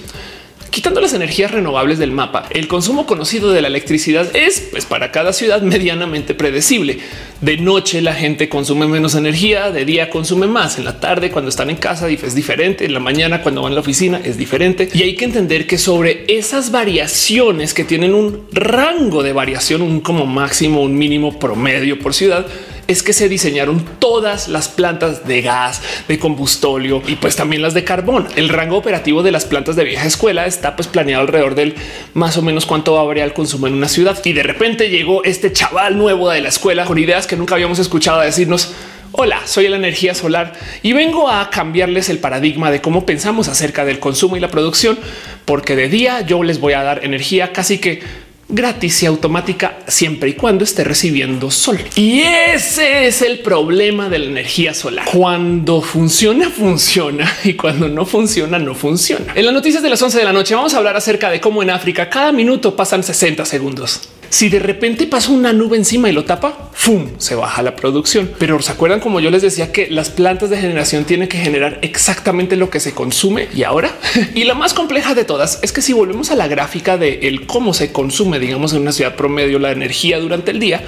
Quitando 0.73 1.01
las 1.01 1.13
energías 1.13 1.51
renovables 1.51 1.99
del 1.99 2.11
mapa, 2.11 2.47
el 2.49 2.67
consumo 2.67 3.05
conocido 3.05 3.51
de 3.51 3.61
la 3.61 3.67
electricidad 3.67 4.35
es 4.35 4.69
pues, 4.71 4.87
para 4.87 5.11
cada 5.11 5.31
ciudad 5.31 5.61
medianamente 5.61 6.33
predecible. 6.33 6.97
De 7.41 7.57
noche 7.57 8.01
la 8.01 8.15
gente 8.15 8.49
consume 8.49 8.87
menos 8.87 9.13
energía, 9.13 9.69
de 9.69 9.85
día 9.85 10.09
consume 10.09 10.47
más, 10.47 10.79
en 10.79 10.85
la 10.85 10.99
tarde 10.99 11.29
cuando 11.29 11.49
están 11.49 11.69
en 11.69 11.75
casa 11.75 12.09
es 12.09 12.33
diferente, 12.33 12.85
en 12.85 12.93
la 12.95 12.99
mañana 12.99 13.43
cuando 13.43 13.61
van 13.61 13.73
a 13.73 13.75
la 13.75 13.81
oficina 13.81 14.19
es 14.23 14.35
diferente. 14.35 14.89
Y 14.95 15.03
hay 15.03 15.15
que 15.15 15.25
entender 15.25 15.67
que 15.67 15.77
sobre 15.77 16.25
esas 16.27 16.71
variaciones 16.71 17.75
que 17.75 17.83
tienen 17.83 18.15
un 18.15 18.47
rango 18.51 19.21
de 19.21 19.31
variación, 19.31 19.83
un 19.83 19.99
como 19.99 20.25
máximo, 20.25 20.81
un 20.81 20.97
mínimo 20.97 21.37
promedio 21.37 21.99
por 21.99 22.15
ciudad, 22.15 22.47
es 22.87 23.03
que 23.03 23.13
se 23.13 23.29
diseñaron 23.29 23.85
todas 23.99 24.47
las 24.47 24.67
plantas 24.67 25.25
de 25.27 25.41
gas, 25.41 25.81
de 26.07 26.19
combustóleo 26.19 27.01
y 27.07 27.15
pues 27.15 27.35
también 27.35 27.61
las 27.61 27.73
de 27.73 27.83
carbón. 27.83 28.27
El 28.35 28.49
rango 28.49 28.77
operativo 28.77 29.23
de 29.23 29.31
las 29.31 29.45
plantas 29.45 29.75
de 29.75 29.83
vieja 29.83 30.05
escuela 30.05 30.45
está 30.45 30.75
pues 30.75 30.87
planeado 30.87 31.21
alrededor 31.21 31.55
del 31.55 31.75
más 32.13 32.37
o 32.37 32.41
menos 32.41 32.65
cuánto 32.65 32.93
va 32.93 33.01
a 33.01 33.05
variar 33.05 33.27
el 33.27 33.33
consumo 33.33 33.67
en 33.67 33.73
una 33.73 33.87
ciudad. 33.87 34.19
Y 34.25 34.33
de 34.33 34.43
repente 34.43 34.89
llegó 34.89 35.23
este 35.23 35.53
chaval 35.53 35.97
nuevo 35.97 36.29
de 36.29 36.41
la 36.41 36.49
escuela 36.49 36.85
con 36.85 36.97
ideas 36.97 37.27
que 37.27 37.37
nunca 37.37 37.55
habíamos 37.55 37.79
escuchado 37.79 38.19
a 38.19 38.25
decirnos 38.25 38.73
Hola, 39.15 39.41
soy 39.45 39.67
la 39.67 39.75
energía 39.75 40.15
solar 40.15 40.53
y 40.81 40.93
vengo 40.93 41.29
a 41.29 41.51
cambiarles 41.51 42.09
el 42.09 42.17
paradigma 42.17 42.71
de 42.71 42.81
cómo 42.81 43.05
pensamos 43.05 43.47
acerca 43.47 43.85
del 43.85 43.99
consumo 43.99 44.37
y 44.37 44.39
la 44.39 44.47
producción, 44.47 44.97
porque 45.45 45.75
de 45.75 45.87
día 45.87 46.21
yo 46.21 46.41
les 46.41 46.59
voy 46.59 46.73
a 46.73 46.81
dar 46.81 47.05
energía 47.05 47.53
casi 47.53 47.77
que 47.77 48.01
gratis 48.49 49.03
y 49.03 49.05
automática 49.05 49.79
siempre 49.87 50.29
y 50.29 50.33
cuando 50.33 50.63
esté 50.63 50.83
recibiendo 50.83 51.49
sol. 51.51 51.79
Y 51.95 52.21
ese 52.21 53.07
es 53.07 53.21
el 53.21 53.39
problema 53.39 54.09
de 54.09 54.19
la 54.19 54.25
energía 54.25 54.73
solar. 54.73 55.05
Cuando 55.11 55.81
funciona, 55.81 56.49
funciona 56.49 57.31
y 57.43 57.53
cuando 57.53 57.89
no 57.89 58.05
funciona, 58.05 58.59
no 58.59 58.75
funciona. 58.75 59.33
En 59.35 59.45
las 59.45 59.53
noticias 59.53 59.83
de 59.83 59.89
las 59.89 60.01
11 60.01 60.19
de 60.19 60.23
la 60.25 60.33
noche 60.33 60.55
vamos 60.55 60.73
a 60.73 60.77
hablar 60.77 60.95
acerca 60.95 61.29
de 61.29 61.39
cómo 61.39 61.63
en 61.63 61.69
África 61.69 62.09
cada 62.09 62.31
minuto 62.31 62.75
pasan 62.75 63.03
60 63.03 63.45
segundos. 63.45 64.01
Si 64.33 64.49
de 64.49 64.57
repente 64.57 65.05
pasa 65.05 65.31
una 65.31 65.53
nube 65.53 65.77
encima 65.77 66.09
y 66.09 66.11
lo 66.11 66.25
tapa, 66.25 66.71
¡fum! 66.73 67.11
se 67.19 67.35
baja 67.35 67.61
la 67.61 67.75
producción. 67.75 68.31
Pero 68.39 68.59
se 68.63 68.71
acuerdan 68.71 68.99
como 68.99 69.19
yo 69.19 69.29
les 69.29 69.43
decía 69.43 69.71
que 69.71 69.91
las 69.91 70.09
plantas 70.09 70.49
de 70.49 70.57
generación 70.57 71.05
tienen 71.05 71.27
que 71.27 71.37
generar 71.37 71.77
exactamente 71.83 72.55
lo 72.55 72.71
que 72.71 72.79
se 72.79 72.95
consume 72.95 73.47
y 73.53 73.61
ahora. 73.61 73.95
y 74.33 74.45
la 74.45 74.55
más 74.55 74.73
compleja 74.73 75.13
de 75.13 75.23
todas 75.23 75.59
es 75.61 75.71
que 75.71 75.83
si 75.83 75.93
volvemos 75.93 76.31
a 76.31 76.35
la 76.35 76.47
gráfica 76.47 76.97
de 76.97 77.27
el 77.27 77.45
cómo 77.45 77.75
se 77.75 77.91
consume, 77.91 78.39
digamos, 78.39 78.73
en 78.73 78.81
una 78.81 78.91
ciudad 78.91 79.15
promedio 79.15 79.59
la 79.59 79.71
energía 79.71 80.19
durante 80.19 80.49
el 80.49 80.59
día, 80.59 80.81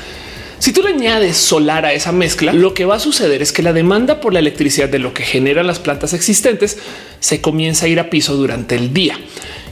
si 0.58 0.74
tú 0.74 0.82
le 0.82 0.90
añades 0.90 1.38
solar 1.38 1.86
a 1.86 1.94
esa 1.94 2.12
mezcla, 2.12 2.52
lo 2.52 2.74
que 2.74 2.86
va 2.86 2.96
a 2.96 3.00
suceder 3.00 3.44
es 3.44 3.52
que 3.52 3.62
la 3.62 3.74
demanda 3.74 4.22
por 4.22 4.34
la 4.34 4.40
electricidad 4.40 4.90
de 4.90 4.98
lo 4.98 5.14
que 5.14 5.22
generan 5.22 5.68
las 5.68 5.78
plantas 5.78 6.14
existentes 6.14 6.80
se 7.20 7.42
comienza 7.42 7.86
a 7.86 7.90
ir 7.90 8.00
a 8.00 8.10
piso 8.10 8.36
durante 8.36 8.74
el 8.74 8.92
día 8.92 9.20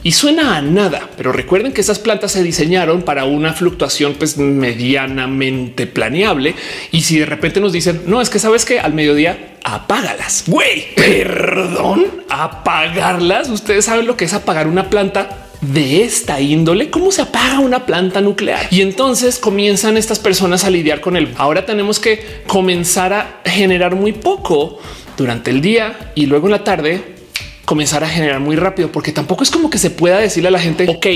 y 0.04 0.12
suena 0.12 0.56
a 0.58 0.62
nada, 0.62 1.08
pero 1.16 1.32
recuerden 1.32 1.72
que 1.72 1.80
esas 1.80 1.98
plantas 1.98 2.32
se 2.32 2.42
diseñaron 2.42 3.02
para 3.02 3.24
una 3.24 3.54
fluctuación 3.54 4.14
pues 4.18 4.36
medianamente 4.36 5.86
planeable. 5.86 6.54
Y 6.92 7.00
si 7.00 7.18
de 7.18 7.26
repente 7.26 7.58
nos 7.58 7.72
dicen 7.72 8.02
no 8.06 8.20
es 8.20 8.28
que 8.28 8.38
sabes 8.38 8.66
que 8.66 8.78
al 8.78 8.92
mediodía 8.92 9.56
apágalas, 9.64 10.44
güey, 10.46 10.94
perdón, 10.94 12.04
apagarlas. 12.28 13.48
Ustedes 13.48 13.86
saben 13.86 14.06
lo 14.06 14.14
que 14.16 14.26
es 14.26 14.34
apagar 14.34 14.68
una 14.68 14.90
planta 14.90 15.48
de 15.62 16.04
esta 16.04 16.38
índole, 16.38 16.90
cómo 16.90 17.10
se 17.10 17.22
apaga 17.22 17.60
una 17.60 17.86
planta 17.86 18.20
nuclear. 18.20 18.66
Y 18.70 18.82
entonces 18.82 19.38
comienzan 19.38 19.96
estas 19.96 20.18
personas 20.18 20.64
a 20.64 20.70
lidiar 20.70 21.00
con 21.00 21.16
él. 21.16 21.32
Ahora 21.38 21.64
tenemos 21.64 21.98
que 21.98 22.42
comenzar 22.46 23.14
a 23.14 23.40
generar 23.46 23.94
muy 23.94 24.12
poco 24.12 24.80
durante 25.16 25.50
el 25.50 25.62
día 25.62 26.12
y 26.14 26.26
luego 26.26 26.48
en 26.48 26.52
la 26.52 26.64
tarde 26.64 27.14
comenzar 27.64 28.04
a 28.04 28.08
generar 28.08 28.40
muy 28.40 28.56
rápido, 28.56 28.92
porque 28.92 29.12
tampoco 29.12 29.42
es 29.42 29.50
como 29.50 29.70
que 29.70 29.78
se 29.78 29.90
pueda 29.90 30.18
decirle 30.18 30.48
a 30.48 30.52
la 30.52 30.60
gente, 30.60 30.86
ok, 30.88 31.06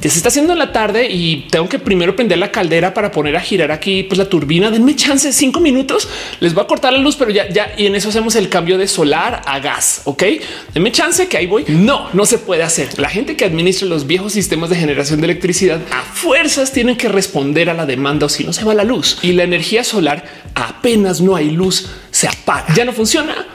ya 0.00 0.10
se 0.10 0.16
está 0.16 0.28
haciendo 0.28 0.52
en 0.52 0.58
la 0.58 0.72
tarde 0.72 1.08
y 1.10 1.46
tengo 1.50 1.68
que 1.68 1.78
primero 1.78 2.14
prender 2.14 2.38
la 2.38 2.50
caldera 2.50 2.92
para 2.92 3.10
poner 3.10 3.36
a 3.36 3.40
girar 3.40 3.72
aquí 3.72 4.02
pues 4.02 4.18
la 4.18 4.28
turbina, 4.28 4.70
denme 4.70 4.94
chance 4.96 5.32
cinco 5.32 5.60
minutos, 5.60 6.08
les 6.40 6.56
va 6.56 6.62
a 6.62 6.66
cortar 6.66 6.92
la 6.92 6.98
luz, 6.98 7.16
pero 7.16 7.30
ya, 7.30 7.48
ya, 7.48 7.72
y 7.76 7.86
en 7.86 7.94
eso 7.94 8.10
hacemos 8.10 8.36
el 8.36 8.48
cambio 8.48 8.76
de 8.76 8.86
solar 8.86 9.42
a 9.46 9.58
gas, 9.60 10.02
ok, 10.04 10.22
denme 10.74 10.92
chance 10.92 11.26
que 11.26 11.36
ahí 11.36 11.46
voy. 11.46 11.64
No, 11.68 12.08
no 12.12 12.26
se 12.26 12.38
puede 12.38 12.62
hacer. 12.62 12.98
La 12.98 13.08
gente 13.08 13.36
que 13.36 13.44
administra 13.44 13.88
los 13.88 14.06
viejos 14.06 14.32
sistemas 14.32 14.70
de 14.70 14.76
generación 14.76 15.20
de 15.20 15.26
electricidad 15.26 15.80
a 15.90 16.02
fuerzas 16.02 16.72
tienen 16.72 16.96
que 16.96 17.08
responder 17.08 17.70
a 17.70 17.74
la 17.74 17.86
demanda 17.86 18.26
o 18.26 18.28
si 18.28 18.44
no 18.44 18.52
se 18.52 18.64
va 18.64 18.74
la 18.74 18.84
luz. 18.84 19.18
Y 19.22 19.32
la 19.32 19.44
energía 19.44 19.84
solar 19.84 20.24
apenas 20.54 21.20
no 21.20 21.36
hay 21.36 21.50
luz, 21.50 21.88
se 22.10 22.28
apaga, 22.28 22.74
ya 22.74 22.84
no 22.84 22.92
funciona 22.92 23.46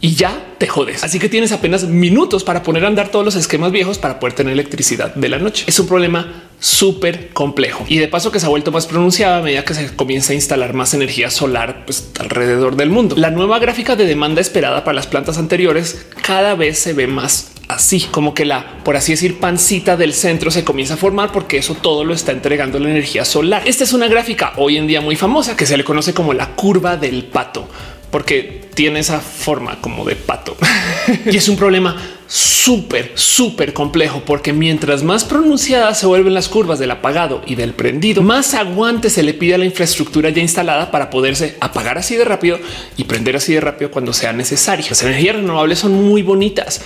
y 0.00 0.14
ya 0.14 0.54
te 0.58 0.66
jodes. 0.66 1.02
Así 1.04 1.18
que 1.18 1.28
tienes 1.28 1.52
apenas 1.52 1.84
minutos 1.84 2.44
para 2.44 2.62
poner 2.62 2.84
a 2.84 2.88
andar 2.88 3.08
todos 3.08 3.24
los 3.24 3.34
esquemas 3.34 3.72
viejos 3.72 3.98
para 3.98 4.20
poder 4.20 4.34
tener 4.34 4.52
electricidad 4.52 5.14
de 5.14 5.28
la 5.28 5.38
noche. 5.38 5.64
Es 5.66 5.78
un 5.78 5.86
problema 5.86 6.44
súper 6.60 7.28
complejo 7.30 7.84
y 7.88 7.98
de 7.98 8.08
paso 8.08 8.32
que 8.32 8.40
se 8.40 8.46
ha 8.46 8.48
vuelto 8.48 8.72
más 8.72 8.86
pronunciada 8.86 9.38
a 9.38 9.42
medida 9.42 9.64
que 9.64 9.74
se 9.74 9.94
comienza 9.94 10.32
a 10.32 10.34
instalar 10.34 10.74
más 10.74 10.92
energía 10.94 11.30
solar 11.30 11.84
pues, 11.84 12.10
alrededor 12.18 12.76
del 12.76 12.90
mundo. 12.90 13.16
La 13.16 13.30
nueva 13.30 13.58
gráfica 13.58 13.96
de 13.96 14.06
demanda 14.06 14.40
esperada 14.40 14.84
para 14.84 14.96
las 14.96 15.06
plantas 15.06 15.38
anteriores 15.38 16.06
cada 16.22 16.54
vez 16.54 16.78
se 16.78 16.92
ve 16.92 17.06
más 17.06 17.52
así 17.68 18.00
como 18.00 18.32
que 18.32 18.46
la, 18.46 18.78
por 18.82 18.96
así 18.96 19.12
decir, 19.12 19.38
pancita 19.38 19.98
del 19.98 20.14
centro 20.14 20.50
se 20.50 20.64
comienza 20.64 20.94
a 20.94 20.96
formar 20.96 21.32
porque 21.32 21.58
eso 21.58 21.74
todo 21.74 22.02
lo 22.02 22.14
está 22.14 22.32
entregando 22.32 22.78
la 22.78 22.88
energía 22.88 23.26
solar. 23.26 23.62
Esta 23.66 23.84
es 23.84 23.92
una 23.92 24.08
gráfica 24.08 24.54
hoy 24.56 24.78
en 24.78 24.86
día 24.86 25.02
muy 25.02 25.16
famosa 25.16 25.54
que 25.54 25.66
se 25.66 25.76
le 25.76 25.84
conoce 25.84 26.14
como 26.14 26.32
la 26.32 26.54
curva 26.54 26.96
del 26.96 27.24
pato 27.24 27.68
porque 28.10 28.68
tiene 28.74 29.00
esa 29.00 29.20
forma 29.20 29.80
como 29.80 30.04
de 30.04 30.16
pato 30.16 30.56
y 31.26 31.36
es 31.36 31.48
un 31.48 31.56
problema 31.56 31.96
súper, 32.28 33.12
súper 33.14 33.72
complejo 33.72 34.22
porque 34.24 34.52
mientras 34.52 35.02
más 35.02 35.24
pronunciadas 35.24 35.98
se 35.98 36.06
vuelven 36.06 36.34
las 36.34 36.48
curvas 36.48 36.78
del 36.78 36.90
apagado 36.90 37.42
y 37.46 37.54
del 37.54 37.72
prendido, 37.72 38.22
más 38.22 38.54
aguante 38.54 39.10
se 39.10 39.22
le 39.22 39.34
pide 39.34 39.54
a 39.54 39.58
la 39.58 39.64
infraestructura 39.64 40.30
ya 40.30 40.42
instalada 40.42 40.90
para 40.90 41.10
poderse 41.10 41.56
apagar 41.60 41.98
así 41.98 42.16
de 42.16 42.24
rápido 42.24 42.58
y 42.96 43.04
prender 43.04 43.36
así 43.36 43.54
de 43.54 43.60
rápido 43.60 43.90
cuando 43.90 44.12
sea 44.12 44.32
necesario. 44.32 44.86
Las 44.90 45.02
energías 45.02 45.36
renovables 45.36 45.78
son 45.78 45.92
muy 45.92 46.22
bonitas, 46.22 46.82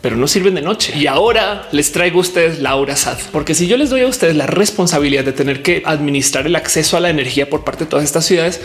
pero 0.00 0.16
no 0.16 0.26
sirven 0.26 0.56
de 0.56 0.62
noche. 0.62 0.92
Y 0.98 1.06
ahora 1.06 1.68
les 1.70 1.92
traigo 1.92 2.18
a 2.18 2.22
ustedes 2.22 2.58
la 2.58 2.74
hora 2.74 2.96
SAD, 2.96 3.18
porque 3.30 3.54
si 3.54 3.68
yo 3.68 3.76
les 3.76 3.90
doy 3.90 4.02
a 4.02 4.08
ustedes 4.08 4.34
la 4.34 4.48
responsabilidad 4.48 5.24
de 5.24 5.32
tener 5.32 5.62
que 5.62 5.82
administrar 5.86 6.46
el 6.46 6.56
acceso 6.56 6.96
a 6.96 7.00
la 7.00 7.10
energía 7.10 7.48
por 7.48 7.62
parte 7.62 7.84
de 7.84 7.90
todas 7.90 8.04
estas 8.04 8.26
ciudades, 8.26 8.60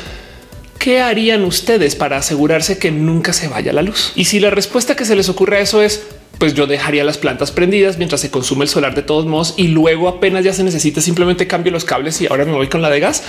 ¿qué 0.79 1.01
harían 1.01 1.43
ustedes 1.43 1.95
para 1.95 2.17
asegurarse 2.17 2.77
que 2.77 2.91
nunca 2.91 3.33
se 3.33 3.47
vaya 3.47 3.73
la 3.73 3.81
luz? 3.81 4.13
Y 4.15 4.25
si 4.25 4.39
la 4.39 4.49
respuesta 4.49 4.95
que 4.95 5.05
se 5.05 5.15
les 5.15 5.29
ocurre 5.29 5.57
a 5.57 5.61
eso 5.61 5.81
es 5.81 6.03
pues 6.37 6.53
yo 6.53 6.67
dejaría 6.67 7.03
las 7.03 7.17
plantas 7.17 7.51
prendidas 7.51 7.97
mientras 7.97 8.21
se 8.21 8.29
consume 8.29 8.65
el 8.65 8.69
solar 8.69 8.93
de 8.93 9.01
todos 9.01 9.25
modos 9.25 9.55
y 9.57 9.69
luego 9.69 10.07
apenas 10.07 10.43
ya 10.43 10.53
se 10.53 10.63
necesita 10.63 11.01
simplemente 11.01 11.47
cambio 11.47 11.71
los 11.71 11.83
cables 11.83 12.21
y 12.21 12.27
ahora 12.27 12.45
me 12.45 12.51
voy 12.51 12.67
con 12.67 12.81
la 12.81 12.89
de 12.89 12.99
gas 12.99 13.23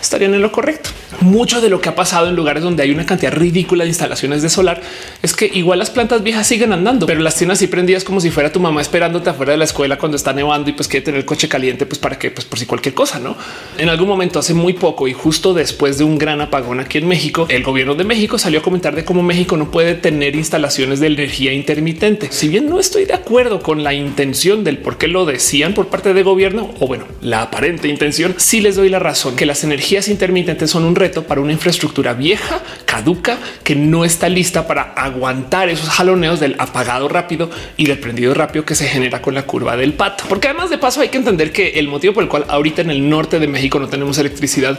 estarían 0.00 0.34
en 0.34 0.42
lo 0.42 0.52
correcto. 0.52 0.90
Mucho 1.20 1.60
de 1.60 1.68
lo 1.68 1.80
que 1.80 1.88
ha 1.88 1.94
pasado 1.94 2.28
en 2.28 2.36
lugares 2.36 2.62
donde 2.62 2.82
hay 2.82 2.90
una 2.90 3.04
cantidad 3.04 3.32
ridícula 3.32 3.84
de 3.84 3.88
instalaciones 3.88 4.42
de 4.42 4.48
solar 4.48 4.80
es 5.22 5.34
que 5.34 5.50
igual 5.52 5.78
las 5.78 5.90
plantas 5.90 6.22
viejas 6.22 6.46
siguen 6.46 6.72
andando, 6.72 7.06
pero 7.06 7.20
las 7.20 7.34
tienes 7.34 7.58
así 7.58 7.66
prendidas 7.66 8.04
como 8.04 8.20
si 8.20 8.30
fuera 8.30 8.52
tu 8.52 8.60
mamá 8.60 8.80
esperándote 8.80 9.30
afuera 9.30 9.52
de 9.52 9.58
la 9.58 9.64
escuela 9.64 9.98
cuando 9.98 10.16
está 10.16 10.32
nevando 10.32 10.70
y 10.70 10.74
pues 10.74 10.86
quiere 10.86 11.04
tener 11.04 11.20
el 11.20 11.24
coche 11.24 11.48
caliente, 11.48 11.86
pues 11.86 11.98
para 11.98 12.18
que, 12.18 12.30
pues 12.30 12.44
por 12.44 12.58
si 12.58 12.66
cualquier 12.66 12.94
cosa, 12.94 13.18
no? 13.18 13.36
En 13.78 13.88
algún 13.88 14.06
momento 14.06 14.38
hace 14.38 14.54
muy 14.54 14.74
poco 14.74 15.08
y 15.08 15.12
justo 15.12 15.54
después 15.54 15.98
de 15.98 16.04
un 16.04 16.18
gran 16.18 16.40
apagón 16.40 16.80
aquí 16.80 16.98
en 16.98 17.08
México, 17.08 17.46
el 17.48 17.62
gobierno 17.62 17.94
de 17.94 18.04
México 18.04 18.38
salió 18.38 18.60
a 18.60 18.62
comentar 18.62 18.94
de 18.94 19.04
cómo 19.04 19.22
México 19.22 19.56
no 19.56 19.70
puede 19.70 19.94
tener 19.94 20.36
instalaciones 20.36 21.00
de 21.00 21.08
energía 21.08 21.52
intermitente. 21.52 22.28
Si 22.30 22.48
bien 22.48 22.68
no 22.68 22.78
estoy 22.78 23.06
de 23.06 23.14
acuerdo 23.14 23.60
con 23.60 23.82
la 23.82 23.94
intención 23.94 24.62
del 24.62 24.78
por 24.78 24.98
qué 24.98 25.08
lo 25.08 25.24
decían 25.24 25.74
por 25.74 25.88
parte 25.88 26.14
del 26.14 26.24
gobierno 26.24 26.70
o 26.78 26.86
bueno, 26.86 27.06
la 27.22 27.42
aparente 27.42 27.88
intención, 27.88 28.34
sí 28.36 28.60
les 28.60 28.76
doy 28.76 28.88
la 28.88 28.98
razón 28.98 29.34
que 29.34 29.46
las 29.46 29.64
energías 29.64 29.87
intermitentes 30.08 30.70
son 30.70 30.84
un 30.84 30.94
reto 30.94 31.24
para 31.24 31.40
una 31.40 31.52
infraestructura 31.52 32.12
vieja, 32.12 32.60
caduca, 32.84 33.38
que 33.64 33.74
no 33.74 34.04
está 34.04 34.28
lista 34.28 34.66
para 34.66 34.92
aguantar 34.92 35.68
esos 35.68 35.88
jaloneos 35.88 36.40
del 36.40 36.56
apagado 36.58 37.08
rápido 37.08 37.50
y 37.76 37.86
del 37.86 37.98
prendido 37.98 38.34
rápido 38.34 38.64
que 38.64 38.74
se 38.74 38.86
genera 38.86 39.22
con 39.22 39.34
la 39.34 39.44
curva 39.44 39.76
del 39.76 39.94
pato. 39.94 40.24
Porque 40.28 40.48
además 40.48 40.70
de 40.70 40.78
paso 40.78 41.00
hay 41.00 41.08
que 41.08 41.18
entender 41.18 41.52
que 41.52 41.70
el 41.78 41.88
motivo 41.88 42.14
por 42.14 42.22
el 42.22 42.28
cual 42.28 42.44
ahorita 42.48 42.82
en 42.82 42.90
el 42.90 43.08
norte 43.08 43.38
de 43.38 43.48
México 43.48 43.78
no 43.78 43.88
tenemos 43.88 44.18
electricidad 44.18 44.78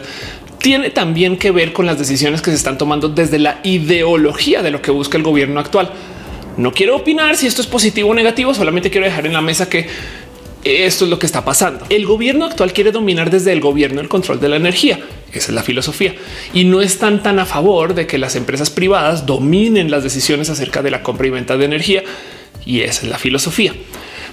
tiene 0.58 0.90
también 0.90 1.36
que 1.38 1.50
ver 1.50 1.72
con 1.72 1.86
las 1.86 1.98
decisiones 1.98 2.42
que 2.42 2.50
se 2.50 2.56
están 2.56 2.78
tomando 2.78 3.08
desde 3.08 3.38
la 3.38 3.60
ideología 3.62 4.62
de 4.62 4.70
lo 4.70 4.82
que 4.82 4.90
busca 4.90 5.16
el 5.16 5.24
gobierno 5.24 5.58
actual. 5.58 5.90
No 6.56 6.72
quiero 6.72 6.96
opinar 6.96 7.36
si 7.36 7.46
esto 7.46 7.62
es 7.62 7.66
positivo 7.66 8.10
o 8.10 8.14
negativo, 8.14 8.52
solamente 8.52 8.90
quiero 8.90 9.06
dejar 9.06 9.26
en 9.26 9.32
la 9.32 9.40
mesa 9.40 9.68
que 9.68 9.86
esto 10.64 11.04
es 11.04 11.10
lo 11.10 11.18
que 11.18 11.26
está 11.26 11.44
pasando. 11.44 11.86
El 11.88 12.06
gobierno 12.06 12.44
actual 12.44 12.72
quiere 12.72 12.92
dominar 12.92 13.30
desde 13.30 13.52
el 13.52 13.60
gobierno 13.60 14.00
el 14.00 14.08
control 14.08 14.40
de 14.40 14.48
la 14.48 14.56
energía. 14.56 15.00
Esa 15.32 15.48
es 15.48 15.54
la 15.54 15.62
filosofía 15.62 16.14
y 16.52 16.64
no 16.64 16.82
están 16.82 17.22
tan 17.22 17.38
a 17.38 17.46
favor 17.46 17.94
de 17.94 18.06
que 18.06 18.18
las 18.18 18.36
empresas 18.36 18.68
privadas 18.68 19.26
dominen 19.26 19.90
las 19.90 20.02
decisiones 20.02 20.50
acerca 20.50 20.82
de 20.82 20.90
la 20.90 21.02
compra 21.02 21.26
y 21.26 21.30
venta 21.30 21.56
de 21.56 21.64
energía. 21.64 22.02
Y 22.66 22.80
esa 22.80 23.02
es 23.02 23.08
la 23.08 23.18
filosofía. 23.18 23.74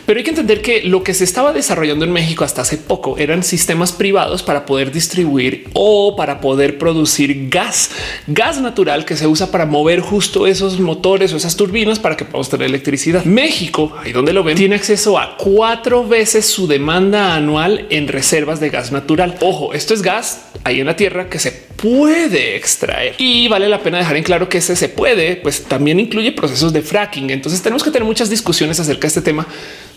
Pero 0.08 0.20
hay 0.20 0.24
que 0.24 0.30
entender 0.30 0.62
que 0.62 0.84
lo 0.84 1.04
que 1.04 1.14
se 1.14 1.26
estaba 1.26 1.52
desarrollando 1.52 2.06
en 2.06 2.14
México 2.14 2.46
hasta 2.46 2.62
hace 2.62 2.78
poco 2.78 3.18
eran 3.18 3.44
sistemas 3.44 3.92
privados 3.92 4.42
para 4.42 4.66
poder 4.66 4.94
distribuir 4.94 5.68
o 5.74 6.16
para 6.16 6.40
poder 6.40 6.78
producir 6.78 7.50
gas, 7.50 7.92
gas 8.26 8.62
natural 8.62 9.04
que 9.04 9.18
se 9.18 9.28
usa 9.28 9.52
para 9.52 9.66
mover 9.66 10.00
justo 10.00 10.48
esos 10.48 10.80
motores 10.80 11.34
o 11.34 11.36
esas 11.36 11.58
turbinas 11.58 12.00
para 12.00 12.16
que 12.16 12.24
podamos 12.24 12.50
tener 12.50 12.70
electricidad. 12.70 13.26
México, 13.26 13.92
ahí 14.02 14.14
donde 14.14 14.32
lo 14.32 14.46
ven, 14.46 14.56
tiene 14.56 14.78
acceso 14.78 15.20
a 15.20 15.36
cuatro 15.36 16.08
veces 16.08 16.46
su 16.46 16.68
demanda 16.68 17.36
anual 17.36 17.86
en 17.90 18.08
reservas 18.08 18.62
de 18.62 18.70
gas 18.70 18.94
natural. 18.94 19.36
Ojo, 19.42 19.74
esto 19.74 19.94
es 19.94 20.04
gas 20.04 20.52
ahí 20.64 20.80
en 20.80 20.86
la 20.86 20.96
tierra 20.96 21.30
que 21.30 21.40
se 21.40 21.67
puede 21.77 22.55
extraer 22.55 23.15
y 23.17 23.48
vale 23.48 23.69
la 23.69 23.81
pena 23.81 24.00
dejar 24.00 24.17
en 24.17 24.24
claro 24.24 24.50
que 24.50 24.57
ese 24.57 24.75
se 24.75 24.89
puede, 24.89 25.38
pues 25.38 25.63
también 25.63 26.00
incluye 26.00 26.31
procesos 26.34 26.74
de 26.74 26.81
fracking. 26.81 27.29
Entonces 27.29 27.62
tenemos 27.62 27.84
que 27.84 27.91
tener 27.91 28.05
muchas 28.05 28.29
discusiones 28.29 28.79
acerca 28.79 29.01
de 29.01 29.07
este 29.07 29.22
tema 29.22 29.48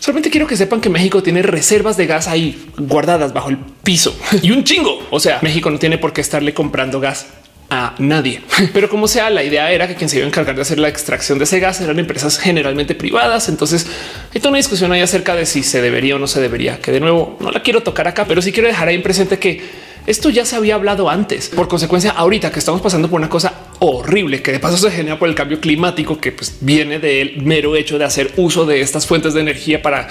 Solamente 0.01 0.31
quiero 0.31 0.47
que 0.47 0.57
sepan 0.57 0.81
que 0.81 0.89
México 0.89 1.21
tiene 1.21 1.43
reservas 1.43 1.95
de 1.95 2.07
gas 2.07 2.27
ahí 2.27 2.59
guardadas 2.75 3.33
bajo 3.33 3.49
el 3.49 3.57
piso 3.57 4.17
y 4.41 4.49
un 4.49 4.63
chingo. 4.63 5.07
O 5.11 5.19
sea, 5.19 5.37
México 5.43 5.69
no 5.69 5.77
tiene 5.77 5.99
por 5.99 6.11
qué 6.11 6.21
estarle 6.21 6.55
comprando 6.55 6.99
gas 6.99 7.27
a 7.69 7.93
nadie. 7.99 8.41
Pero 8.73 8.89
como 8.89 9.07
sea, 9.07 9.29
la 9.29 9.43
idea 9.43 9.71
era 9.71 9.87
que 9.87 9.93
quien 9.93 10.09
se 10.09 10.17
iba 10.17 10.25
a 10.25 10.27
encargar 10.27 10.55
de 10.55 10.63
hacer 10.63 10.79
la 10.79 10.89
extracción 10.89 11.37
de 11.37 11.43
ese 11.43 11.59
gas 11.59 11.81
eran 11.81 11.99
empresas 11.99 12.39
generalmente 12.39 12.95
privadas. 12.95 13.47
Entonces 13.47 13.85
hay 14.33 14.41
toda 14.41 14.49
una 14.49 14.57
discusión 14.57 14.91
ahí 14.91 15.01
acerca 15.01 15.35
de 15.35 15.45
si 15.45 15.61
se 15.61 15.83
debería 15.83 16.15
o 16.15 16.19
no 16.19 16.25
se 16.25 16.41
debería, 16.41 16.79
que 16.79 16.91
de 16.91 16.99
nuevo 16.99 17.37
no 17.39 17.51
la 17.51 17.61
quiero 17.61 17.83
tocar 17.83 18.07
acá, 18.07 18.25
pero 18.25 18.41
sí 18.41 18.51
quiero 18.51 18.67
dejar 18.67 18.87
ahí 18.87 18.95
en 18.95 19.03
presente 19.03 19.37
que 19.37 19.61
esto 20.05 20.29
ya 20.29 20.45
se 20.45 20.55
había 20.55 20.75
hablado 20.75 21.09
antes. 21.09 21.49
Por 21.49 21.67
consecuencia, 21.67 22.11
ahorita 22.11 22.51
que 22.51 22.59
estamos 22.59 22.81
pasando 22.81 23.09
por 23.09 23.19
una 23.19 23.29
cosa 23.29 23.53
horrible 23.79 24.41
que 24.41 24.51
de 24.51 24.59
paso 24.59 24.77
se 24.77 24.91
genera 24.91 25.17
por 25.17 25.27
el 25.27 25.35
cambio 25.35 25.59
climático 25.59 26.19
que 26.19 26.31
pues, 26.31 26.57
viene 26.61 26.99
del 26.99 27.41
mero 27.41 27.75
hecho 27.75 27.97
de 27.97 28.05
hacer 28.05 28.31
uso 28.37 28.65
de 28.65 28.81
estas 28.81 29.07
fuentes 29.07 29.33
de 29.33 29.41
energía 29.41 29.81
para 29.81 30.07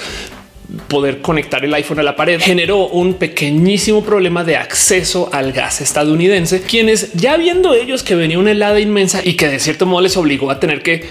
poder 0.89 1.21
conectar 1.21 1.65
el 1.65 1.75
iPhone 1.75 1.99
a 1.99 2.03
la 2.03 2.17
pared 2.17 2.41
generó 2.41 2.87
un 2.87 3.15
pequeñísimo 3.15 4.05
problema 4.05 4.45
de 4.45 4.57
acceso 4.57 5.29
al 5.33 5.53
gas 5.53 5.81
estadounidense, 5.81 6.63
quienes 6.63 7.13
ya 7.15 7.37
viendo 7.37 7.75
ellos 7.75 8.03
que 8.03 8.15
venía 8.15 8.39
una 8.39 8.53
helada 8.53 8.79
inmensa 8.81 9.21
y 9.25 9.35
que 9.35 9.49
de 9.49 9.59
cierto 9.59 9.87
modo 9.87 10.03
les 10.03 10.17
obligó 10.17 10.51
a 10.51 10.61
tener 10.61 10.83
que 10.83 11.05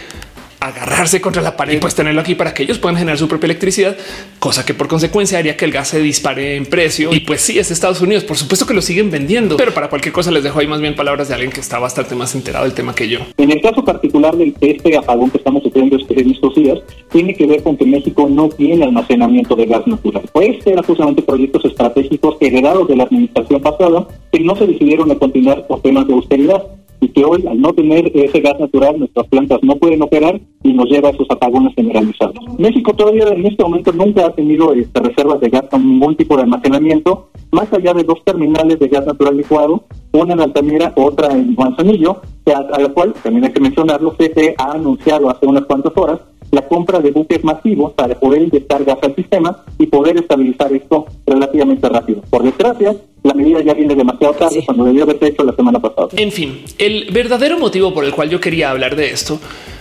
agarrarse 0.59 1.21
contra 1.21 1.41
la 1.41 1.55
pared 1.55 1.75
y 1.75 1.77
pues 1.77 1.95
tenerlo 1.95 2.21
aquí 2.21 2.35
para 2.35 2.53
que 2.53 2.63
ellos 2.63 2.79
puedan 2.79 2.97
generar 2.97 3.17
su 3.17 3.27
propia 3.27 3.47
electricidad, 3.47 3.95
cosa 4.39 4.65
que 4.65 4.73
por 4.73 4.87
consecuencia 4.87 5.37
haría 5.37 5.55
que 5.55 5.65
el 5.65 5.71
gas 5.71 5.89
se 5.89 6.01
dispare 6.01 6.55
en 6.55 6.65
precio. 6.65 7.13
Y 7.13 7.21
pues 7.21 7.41
sí, 7.41 7.59
es 7.59 7.71
Estados 7.71 8.01
Unidos. 8.01 8.23
Por 8.23 8.37
supuesto 8.37 8.65
que 8.65 8.73
lo 8.73 8.81
siguen 8.81 9.09
vendiendo, 9.11 9.57
pero 9.57 9.73
para 9.73 9.89
cualquier 9.89 10.13
cosa 10.13 10.31
les 10.31 10.43
dejo 10.43 10.59
ahí 10.59 10.67
más 10.67 10.81
bien 10.81 10.95
palabras 10.95 11.29
de 11.29 11.33
alguien 11.35 11.51
que 11.51 11.59
está 11.59 11.79
bastante 11.79 12.15
más 12.15 12.35
enterado 12.35 12.65
del 12.65 12.73
tema 12.73 12.93
que 12.93 13.07
yo. 13.07 13.19
En 13.37 13.51
el 13.51 13.61
caso 13.61 13.83
particular 13.83 14.35
del 14.35 14.55
este 14.59 14.97
apagón 14.97 15.29
que 15.31 15.37
estamos 15.37 15.63
sufriendo 15.63 15.97
en 15.97 16.31
estos 16.31 16.55
días, 16.55 16.79
tiene 17.11 17.33
que 17.33 17.45
ver 17.45 17.63
con 17.63 17.77
que 17.77 17.85
México 17.85 18.27
no 18.29 18.49
tiene 18.49 18.83
almacenamiento 18.83 19.55
de 19.55 19.65
gas 19.65 19.85
natural. 19.87 20.23
Pues 20.33 20.65
era 20.65 20.83
justamente 20.83 21.21
proyectos 21.21 21.63
estratégicos 21.65 22.37
heredados 22.41 22.87
de 22.87 22.95
la 22.95 23.03
administración 23.03 23.61
pasada 23.61 24.07
que 24.31 24.39
no 24.41 24.55
se 24.55 24.67
decidieron 24.67 25.11
a 25.11 25.15
continuar 25.15 25.65
por 25.67 25.81
temas 25.81 26.07
de 26.07 26.13
austeridad 26.13 26.78
y 27.01 27.09
que 27.09 27.23
hoy 27.23 27.45
al 27.47 27.59
no 27.59 27.73
tener 27.73 28.11
ese 28.13 28.39
gas 28.41 28.59
natural 28.59 28.99
nuestras 28.99 29.27
plantas 29.27 29.59
no 29.61 29.75
pueden 29.75 30.01
operar 30.01 30.39
y 30.63 30.73
nos 30.73 30.89
lleva 30.89 31.09
a 31.09 31.11
esos 31.11 31.27
apagones 31.29 31.73
generalizados. 31.75 32.37
México 32.57 32.93
todavía 32.93 33.27
en 33.27 33.45
este 33.45 33.63
momento 33.63 33.91
nunca 33.93 34.25
ha 34.25 34.35
tenido 34.35 34.73
este, 34.73 34.99
reservas 34.99 35.39
de 35.39 35.49
gas 35.49 35.63
con 35.69 35.87
ningún 35.87 36.15
tipo 36.15 36.35
de 36.35 36.43
almacenamiento, 36.43 37.29
más 37.51 37.71
allá 37.73 37.93
de 37.93 38.03
dos 38.03 38.23
terminales 38.23 38.79
de 38.79 38.87
gas 38.87 39.05
natural 39.05 39.37
licuado, 39.37 39.83
una 40.11 40.33
en 40.33 40.41
Altamira, 40.41 40.93
otra 40.95 41.31
en 41.31 41.55
Manzanillo, 41.55 42.21
a, 42.47 42.79
la 42.79 42.89
cual 42.89 43.13
también 43.23 43.45
hay 43.45 43.51
que 43.51 43.61
mencionarlo, 43.61 44.15
CFE 44.17 44.55
ha 44.57 44.71
anunciado 44.71 45.29
hace 45.29 45.45
unas 45.45 45.65
cuantas 45.65 45.93
horas 45.95 46.19
la 46.51 46.67
compra 46.67 46.99
de 46.99 47.11
buques 47.11 47.43
masivos 47.43 47.93
para 47.93 48.19
poder 48.19 48.41
inyectar 48.41 48.83
gas 48.83 48.97
al 49.01 49.15
sistema 49.15 49.63
y 49.77 49.87
poder 49.87 50.17
estabilizar 50.17 50.73
esto 50.73 51.05
relativamente 51.25 51.87
rápido. 51.89 52.21
Por 52.29 52.43
desgracia, 52.43 52.95
la 53.23 53.33
medida 53.33 53.61
ya 53.61 53.73
viene 53.73 53.95
demasiado 53.95 54.33
tarde 54.33 54.63
cuando 54.65 54.85
debió 54.85 55.03
haberse 55.03 55.27
hecho 55.27 55.43
la 55.43 55.53
semana 55.53 55.79
pasada. 55.79 56.07
En 56.15 56.31
fin, 56.31 56.61
el 56.77 57.09
verdadero 57.11 57.59
motivo 57.59 57.93
por 57.93 58.05
el 58.05 58.13
cual 58.13 58.29
yo 58.29 58.39
quería 58.39 58.71
hablar 58.71 58.95
de 58.95 59.11
esto 59.11 59.39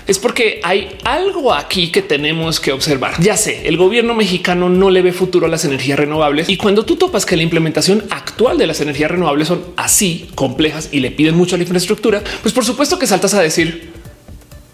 es 0.09 0.19
porque 0.19 0.61
hay 0.65 0.89
algo 1.05 1.53
aquí 1.53 1.93
que 1.93 2.01
tenemos 2.01 2.61
que 2.61 2.73
observar. 2.73 3.13
Ya 3.21 3.37
sé, 3.37 3.69
el 3.69 3.77
gobierno 3.77 4.15
mexicano 4.15 4.71
no 4.71 4.91
le 4.91 5.03
ve 5.03 5.13
futuro 5.13 5.47
a 5.47 5.51
las 5.51 5.67
energías 5.67 5.99
renovables 5.99 6.49
y 6.49 6.57
cuando 6.57 6.85
tú 6.85 6.97
topas 6.97 7.27
que 7.27 7.37
la 7.37 7.43
implementación 7.43 8.05
actual 8.11 8.57
de 8.57 8.67
las 8.67 8.81
energías 8.81 9.11
renovables 9.11 9.49
son 9.49 9.63
así 9.77 10.27
complejas 10.35 10.89
y 10.93 11.01
le 11.01 11.11
piden 11.11 11.37
mucho 11.37 11.55
a 11.55 11.59
la 11.59 11.65
infraestructura, 11.65 12.23
pues 12.43 12.55
por 12.55 12.65
supuesto 12.65 12.99
que 12.99 13.07
saltas 13.07 13.35
a 13.35 13.43
decir 13.43 13.98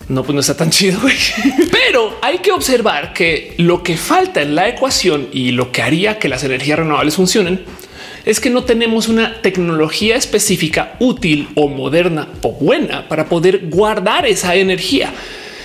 no, 0.08 0.23
pues 0.23 0.34
no 0.34 0.40
está 0.40 0.56
tan 0.56 0.70
chido, 0.70 1.00
Pero 1.70 2.18
hay 2.20 2.38
que 2.38 2.52
observar 2.52 3.12
que 3.12 3.54
lo 3.58 3.82
que 3.82 3.96
falta 3.96 4.42
en 4.42 4.54
la 4.54 4.68
ecuación 4.68 5.28
y 5.32 5.52
lo 5.52 5.73
que 5.73 5.82
haría 5.82 6.18
que 6.18 6.28
las 6.28 6.44
energías 6.44 6.78
renovables 6.78 7.16
funcionen 7.16 7.64
es 8.25 8.40
que 8.40 8.50
no 8.50 8.64
tenemos 8.64 9.08
una 9.08 9.42
tecnología 9.42 10.16
específica 10.16 10.96
útil 10.99 11.49
o 11.54 11.68
moderna 11.68 12.28
o 12.42 12.52
buena 12.52 13.08
para 13.08 13.28
poder 13.28 13.68
guardar 13.68 14.26
esa 14.26 14.54
energía. 14.54 15.12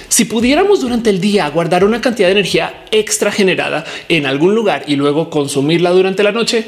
Si 0.09 0.25
pudiéramos 0.25 0.81
durante 0.81 1.09
el 1.09 1.21
día 1.21 1.47
guardar 1.49 1.83
una 1.83 2.01
cantidad 2.01 2.27
de 2.27 2.33
energía 2.33 2.85
extra 2.91 3.31
generada 3.31 3.85
en 4.09 4.25
algún 4.25 4.55
lugar 4.55 4.83
y 4.87 4.95
luego 4.95 5.29
consumirla 5.29 5.91
durante 5.91 6.23
la 6.23 6.31
noche, 6.31 6.65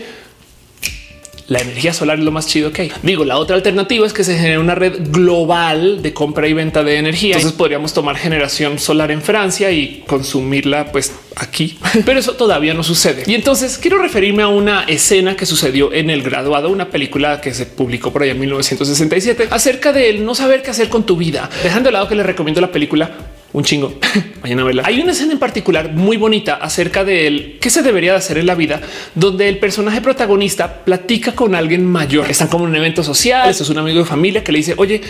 la 1.52 1.60
energía 1.60 1.94
solar 1.94 2.18
es 2.18 2.24
lo 2.24 2.32
más 2.32 2.48
chido 2.48 2.72
que 2.72 2.84
hay. 2.84 2.92
Digo, 3.04 3.26
la 3.26 3.38
otra 3.38 3.58
alternativa 3.58 4.08
es 4.08 4.14
que 4.14 4.24
se 4.24 4.38
genere 4.38 4.58
una 4.58 4.74
red 4.74 5.02
global 5.10 6.02
de 6.02 6.14
compra 6.14 6.48
y 6.48 6.54
venta 6.54 6.82
de 6.82 6.96
energía. 6.96 7.36
Entonces 7.36 7.58
podríamos 7.58 7.94
tomar 7.94 8.16
generación 8.16 8.80
solar 8.80 9.12
en 9.12 9.22
Francia 9.22 9.70
y 9.70 10.06
consumirla 10.08 10.94
pues 10.94 11.12
aquí, 11.36 11.78
pero 12.06 12.22
eso 12.22 12.36
todavía 12.36 12.74
no 12.74 12.84
sucede. 12.84 13.24
Y 13.28 13.36
entonces 13.36 13.78
quiero 13.78 13.98
referirme 13.98 14.44
a 14.44 14.48
una 14.48 14.84
escena 14.84 15.36
que 15.36 15.46
sucedió 15.46 15.92
en 15.92 16.10
El 16.10 16.24
Graduado, 16.24 16.70
una 16.70 16.90
película 16.90 17.42
que 17.42 17.54
se 17.54 17.66
publicó 17.66 18.14
por 18.14 18.24
allá 18.24 18.32
en 18.32 18.40
1967 18.40 19.50
acerca 19.52 19.92
de 19.92 20.14
no 20.20 20.34
saber 20.36 20.64
qué 20.64 20.72
hacer 20.72 20.88
con 20.88 21.06
tu 21.06 21.18
vida. 21.18 21.50
Dejando 21.64 21.90
de 21.90 21.92
lado 21.92 22.08
que 22.08 22.16
les 22.16 22.26
recomiendo 22.26 22.62
la 22.62 22.72
película 22.72 23.12
un 23.54 23.64
chingo. 23.64 23.94
Mañana 24.42 24.64
verla. 24.64 24.84
Hay 24.86 25.02
una 25.02 25.12
escena 25.12 25.34
en 25.34 25.40
particular 25.40 25.92
muy 25.92 26.18
bonita 26.18 26.56
acerca 26.56 27.04
de 27.04 27.28
él 27.28 27.58
qué 27.60 27.70
se 27.70 27.82
debería 27.82 28.12
de 28.12 28.18
hacer 28.18 28.38
en 28.38 28.46
la 28.46 28.56
vida, 28.56 28.82
donde 29.16 29.50
el 29.50 29.60
personaje 29.60 30.02
protagonista 30.02 30.84
platica 30.86 31.34
con 31.34 31.56
alguien 31.56 31.86
mayor. 31.86 32.30
Están 32.30 32.48
como 32.48 32.66
en 32.66 32.72
un 32.72 32.76
evento 32.78 33.04
social. 33.04 33.50
Esto 33.50 33.64
es 33.64 33.70
un 33.70 33.78
amigo 33.78 34.00
de 34.00 34.06
familia 34.06 34.44
que 34.44 34.52
le 34.52 34.60
dice, 34.60 34.74
oye, 34.78 35.02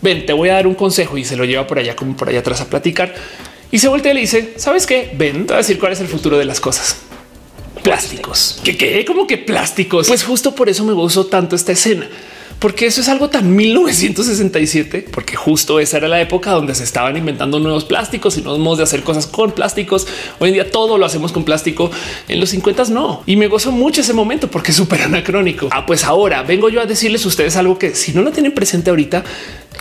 ven, 0.00 0.24
te 0.26 0.32
voy 0.32 0.48
a 0.48 0.54
dar 0.54 0.66
un 0.66 0.74
consejo 0.74 1.18
y 1.18 1.24
se 1.24 1.36
lo 1.36 1.44
lleva 1.44 1.66
por 1.66 1.78
allá, 1.78 1.96
como 1.96 2.16
por 2.16 2.28
allá 2.28 2.40
atrás 2.40 2.60
a 2.60 2.68
platicar. 2.68 3.14
Y 3.72 3.78
se 3.78 3.88
voltea 3.88 4.12
y 4.12 4.14
le 4.14 4.20
dice, 4.22 4.54
¿sabes 4.56 4.86
qué? 4.86 5.12
Ven, 5.16 5.46
te 5.46 5.52
voy 5.52 5.54
a 5.54 5.58
decir 5.58 5.78
cuál 5.78 5.92
es 5.92 6.00
el 6.00 6.08
futuro 6.08 6.38
de 6.38 6.44
las 6.44 6.60
cosas. 6.60 6.96
Plásticos. 7.82 8.60
¿Qué 8.62 8.76
qué? 8.76 9.04
¿Cómo 9.04 9.26
que 9.26 9.38
plásticos? 9.38 10.08
Pues 10.08 10.22
justo 10.22 10.54
por 10.54 10.68
eso 10.68 10.84
me 10.84 10.92
gustó 10.92 11.26
tanto 11.26 11.56
esta 11.56 11.72
escena 11.72 12.08
porque 12.60 12.86
eso 12.86 13.00
es 13.00 13.08
algo 13.08 13.30
tan 13.30 13.56
1967, 13.56 15.06
porque 15.10 15.34
justo 15.34 15.80
esa 15.80 15.96
era 15.96 16.08
la 16.08 16.20
época 16.20 16.50
donde 16.50 16.74
se 16.74 16.84
estaban 16.84 17.16
inventando 17.16 17.58
nuevos 17.58 17.86
plásticos 17.86 18.36
y 18.36 18.42
nuevos 18.42 18.60
modos 18.60 18.78
de 18.78 18.84
hacer 18.84 19.02
cosas 19.02 19.26
con 19.26 19.52
plásticos. 19.52 20.06
Hoy 20.38 20.50
en 20.50 20.54
día 20.54 20.70
todo 20.70 20.98
lo 20.98 21.06
hacemos 21.06 21.32
con 21.32 21.44
plástico. 21.44 21.90
En 22.28 22.38
los 22.38 22.50
50 22.50 22.84
no. 22.90 23.22
Y 23.24 23.36
me 23.36 23.48
gozo 23.48 23.72
mucho 23.72 24.02
ese 24.02 24.12
momento 24.12 24.50
porque 24.50 24.72
es 24.72 24.76
súper 24.76 25.00
anacrónico. 25.02 25.68
Ah, 25.70 25.86
pues 25.86 26.04
ahora 26.04 26.42
vengo 26.42 26.68
yo 26.68 26.82
a 26.82 26.86
decirles 26.86 27.24
a 27.24 27.28
ustedes 27.28 27.56
algo 27.56 27.78
que 27.78 27.94
si 27.94 28.12
no 28.12 28.20
lo 28.20 28.30
tienen 28.30 28.52
presente 28.52 28.90
ahorita, 28.90 29.24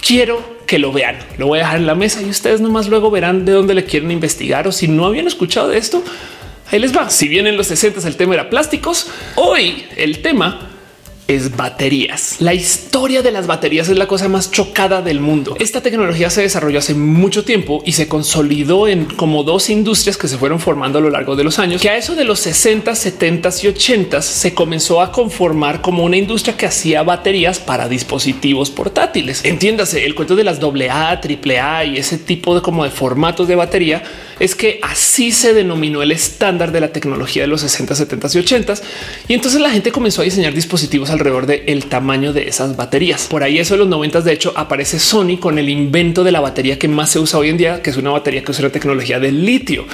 quiero 0.02 0.60
que 0.66 0.80
lo 0.80 0.94
vean. 0.94 1.18
Lo 1.38 1.48
voy 1.48 1.60
a 1.60 1.64
dejar 1.64 1.78
en 1.80 1.86
la 1.86 1.96
mesa 1.96 2.22
y 2.22 2.30
ustedes 2.30 2.62
nomás 2.62 2.88
luego 2.88 3.12
verán 3.12 3.44
de 3.44 3.52
dónde 3.52 3.74
le 3.74 3.84
quieren 3.84 4.10
investigar 4.10 4.70
o 4.70 4.72
si 4.72 4.88
no 4.88 5.06
habían 5.06 5.28
escuchado 5.28 5.68
de 5.68 5.78
esto. 5.78 6.02
Ahí 6.72 6.80
les 6.80 6.96
va. 6.96 7.10
Si 7.10 7.28
bien 7.28 7.46
en 7.46 7.58
los 7.58 7.68
60 7.68 8.08
el 8.08 8.16
tema 8.16 8.36
era 8.36 8.50
plásticos, 8.50 9.08
hoy 9.36 9.84
el 9.98 10.22
tema 10.22 10.70
es 11.30 11.56
baterías. 11.56 12.38
La 12.40 12.56
historia 12.56 13.22
de 13.22 13.32
las 13.32 13.46
baterías 13.46 13.88
es 13.88 13.98
la 13.98 14.08
cosa 14.08 14.28
más 14.28 14.50
chocada 14.50 15.04
del 15.04 15.22
mundo. 15.22 15.56
Esta 15.60 15.82
tecnología 15.82 16.32
se 16.32 16.42
desarrolló 16.42 16.80
hace 16.80 16.96
mucho 16.96 17.46
tiempo 17.46 17.84
y 17.86 17.92
se 17.92 18.08
consolidó 18.08 18.88
en 18.88 19.06
como 19.06 19.44
dos 19.44 19.70
industrias 19.70 20.18
que 20.18 20.28
se 20.28 20.40
fueron 20.40 20.60
formando 20.60 20.98
a 20.98 21.02
lo 21.02 21.12
largo 21.12 21.36
de 21.36 21.44
los 21.44 21.60
años, 21.60 21.82
que 21.82 21.90
a 21.90 21.98
eso 21.98 22.16
de 22.16 22.24
los 22.24 22.40
60, 22.40 22.96
70 22.96 23.50
y 23.62 23.68
80 23.68 24.22
se 24.24 24.54
comenzó 24.56 25.02
a 25.02 25.12
conformar 25.12 25.82
como 25.82 26.04
una 26.04 26.18
industria 26.18 26.58
que 26.58 26.66
hacía 26.66 27.04
baterías 27.04 27.60
para 27.60 27.88
dispositivos 27.88 28.72
portátiles. 28.72 29.46
Entiéndase, 29.46 30.06
el 30.06 30.16
cuento 30.16 30.36
de 30.36 30.44
las 30.44 30.60
AA, 30.60 31.22
AAA 31.22 31.86
y 31.86 31.98
ese 31.98 32.18
tipo 32.18 32.56
de 32.56 32.62
como 32.62 32.84
de 32.84 32.90
formatos 32.90 33.48
de 33.48 33.56
batería 33.56 34.04
es 34.40 34.56
que 34.56 34.80
así 34.82 35.32
se 35.32 35.54
denominó 35.54 36.02
el 36.02 36.12
estándar 36.12 36.72
de 36.72 36.82
la 36.82 36.90
tecnología 36.90 37.44
de 37.44 37.48
los 37.48 37.62
60, 37.62 37.96
70 37.96 38.28
y 38.34 38.38
80 38.40 38.74
y 39.28 39.34
entonces 39.34 39.62
la 39.62 39.70
gente 39.70 39.92
comenzó 39.92 40.22
a 40.22 40.26
diseñar 40.26 40.54
dispositivos 40.54 41.10
alrededor 41.10 41.46
del 41.46 41.64
el 41.68 41.86
tamaño 41.86 42.34
de 42.34 42.48
esas 42.48 42.76
baterías. 42.76 43.28
Por 43.28 43.44
ahí 43.44 43.60
eso 43.60 43.74
de 43.74 43.80
los 43.80 43.88
90 43.88 44.22
de 44.22 44.34
hecho 44.34 44.54
aparece 44.56 45.00
Sony 45.00 45.38
con 45.40 45.60
el 45.60 45.70
invento 45.70 46.24
de 46.24 46.32
la 46.32 46.40
batería 46.40 46.80
que 46.80 46.88
más 46.88 47.12
se 47.12 47.20
usa 47.20 47.40
hoy 47.40 47.50
en 47.50 47.58
día, 47.58 47.82
que 47.82 47.90
es 47.90 47.98
una 47.98 48.12
batería 48.12 48.44
que 48.44 48.52
usa 48.52 48.64
la 48.64 48.72
tecnología 48.72 49.20
del 49.20 49.46
litio. 49.46 49.86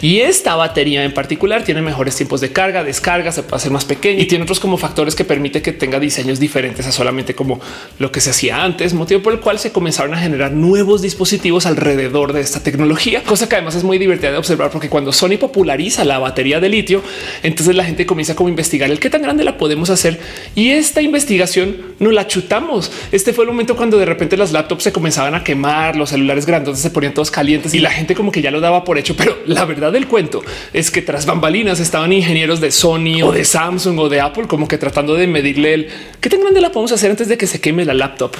Y 0.00 0.20
esta 0.20 0.56
batería 0.56 1.04
en 1.04 1.12
particular 1.12 1.64
tiene 1.64 1.82
mejores 1.82 2.16
tiempos 2.16 2.40
de 2.40 2.52
carga, 2.52 2.84
descarga, 2.84 3.32
se 3.32 3.42
puede 3.42 3.56
hacer 3.56 3.72
más 3.72 3.84
pequeña 3.84 4.22
y 4.22 4.26
tiene 4.26 4.44
otros 4.44 4.60
como 4.60 4.78
factores 4.78 5.14
que 5.14 5.24
permite 5.24 5.62
que 5.62 5.72
tenga 5.72 6.00
diseños 6.00 6.40
diferentes 6.40 6.86
a 6.86 6.92
solamente 6.92 7.34
como 7.34 7.60
lo 7.98 8.12
que 8.12 8.20
se 8.20 8.30
hacía 8.30 8.62
antes, 8.62 8.94
motivo 8.94 9.22
por 9.22 9.32
el 9.32 9.40
cual 9.40 9.58
se 9.58 9.72
comenzaron 9.72 10.14
a 10.14 10.18
generar 10.18 10.52
nuevos 10.52 11.02
dispositivos 11.02 11.66
alrededor 11.66 12.32
de 12.32 12.40
esta 12.40 12.62
tecnología, 12.62 13.22
cosa 13.22 13.48
que 13.48 13.56
además 13.56 13.74
es 13.74 13.84
muy 13.88 13.96
divertida 13.98 14.30
de 14.30 14.36
observar 14.36 14.70
porque 14.70 14.90
cuando 14.90 15.12
Sony 15.12 15.38
populariza 15.40 16.04
la 16.04 16.18
batería 16.18 16.60
de 16.60 16.68
litio, 16.68 17.02
entonces 17.42 17.74
la 17.74 17.84
gente 17.84 18.04
comienza 18.04 18.36
como 18.36 18.48
a 18.48 18.50
investigar 18.50 18.90
el 18.90 19.00
qué 19.00 19.08
tan 19.08 19.22
grande 19.22 19.44
la 19.44 19.56
podemos 19.56 19.88
hacer 19.88 20.20
y 20.54 20.72
esta 20.72 21.00
investigación 21.00 21.76
no 21.98 22.10
la 22.10 22.26
chutamos. 22.26 22.92
Este 23.12 23.32
fue 23.32 23.44
el 23.44 23.50
momento 23.50 23.76
cuando 23.76 23.96
de 23.96 24.04
repente 24.04 24.36
las 24.36 24.52
laptops 24.52 24.84
se 24.84 24.92
comenzaban 24.92 25.34
a 25.34 25.42
quemar, 25.42 25.96
los 25.96 26.10
celulares 26.10 26.44
grandes 26.44 26.78
se 26.78 26.90
ponían 26.90 27.14
todos 27.14 27.30
calientes 27.30 27.72
y 27.72 27.78
la 27.78 27.90
gente 27.90 28.14
como 28.14 28.30
que 28.30 28.42
ya 28.42 28.50
lo 28.50 28.60
daba 28.60 28.84
por 28.84 28.98
hecho. 28.98 29.16
Pero 29.16 29.38
la 29.46 29.64
verdad 29.64 29.90
del 29.90 30.06
cuento 30.06 30.42
es 30.74 30.90
que 30.90 31.00
tras 31.00 31.24
bambalinas 31.24 31.80
estaban 31.80 32.12
ingenieros 32.12 32.60
de 32.60 32.70
Sony 32.70 33.22
o 33.24 33.32
de 33.32 33.46
Samsung 33.46 33.98
o 33.98 34.08
de 34.10 34.20
Apple 34.20 34.44
como 34.48 34.68
que 34.68 34.76
tratando 34.76 35.14
de 35.14 35.26
medirle 35.26 35.72
el 35.72 35.88
qué 36.20 36.28
tan 36.28 36.42
grande 36.42 36.60
la 36.60 36.70
podemos 36.70 36.92
hacer 36.92 37.10
antes 37.10 37.28
de 37.28 37.38
que 37.38 37.46
se 37.46 37.60
queme 37.60 37.86
la 37.86 37.94
laptop. 37.94 38.36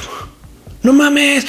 No 0.82 0.92
mames. 0.92 1.44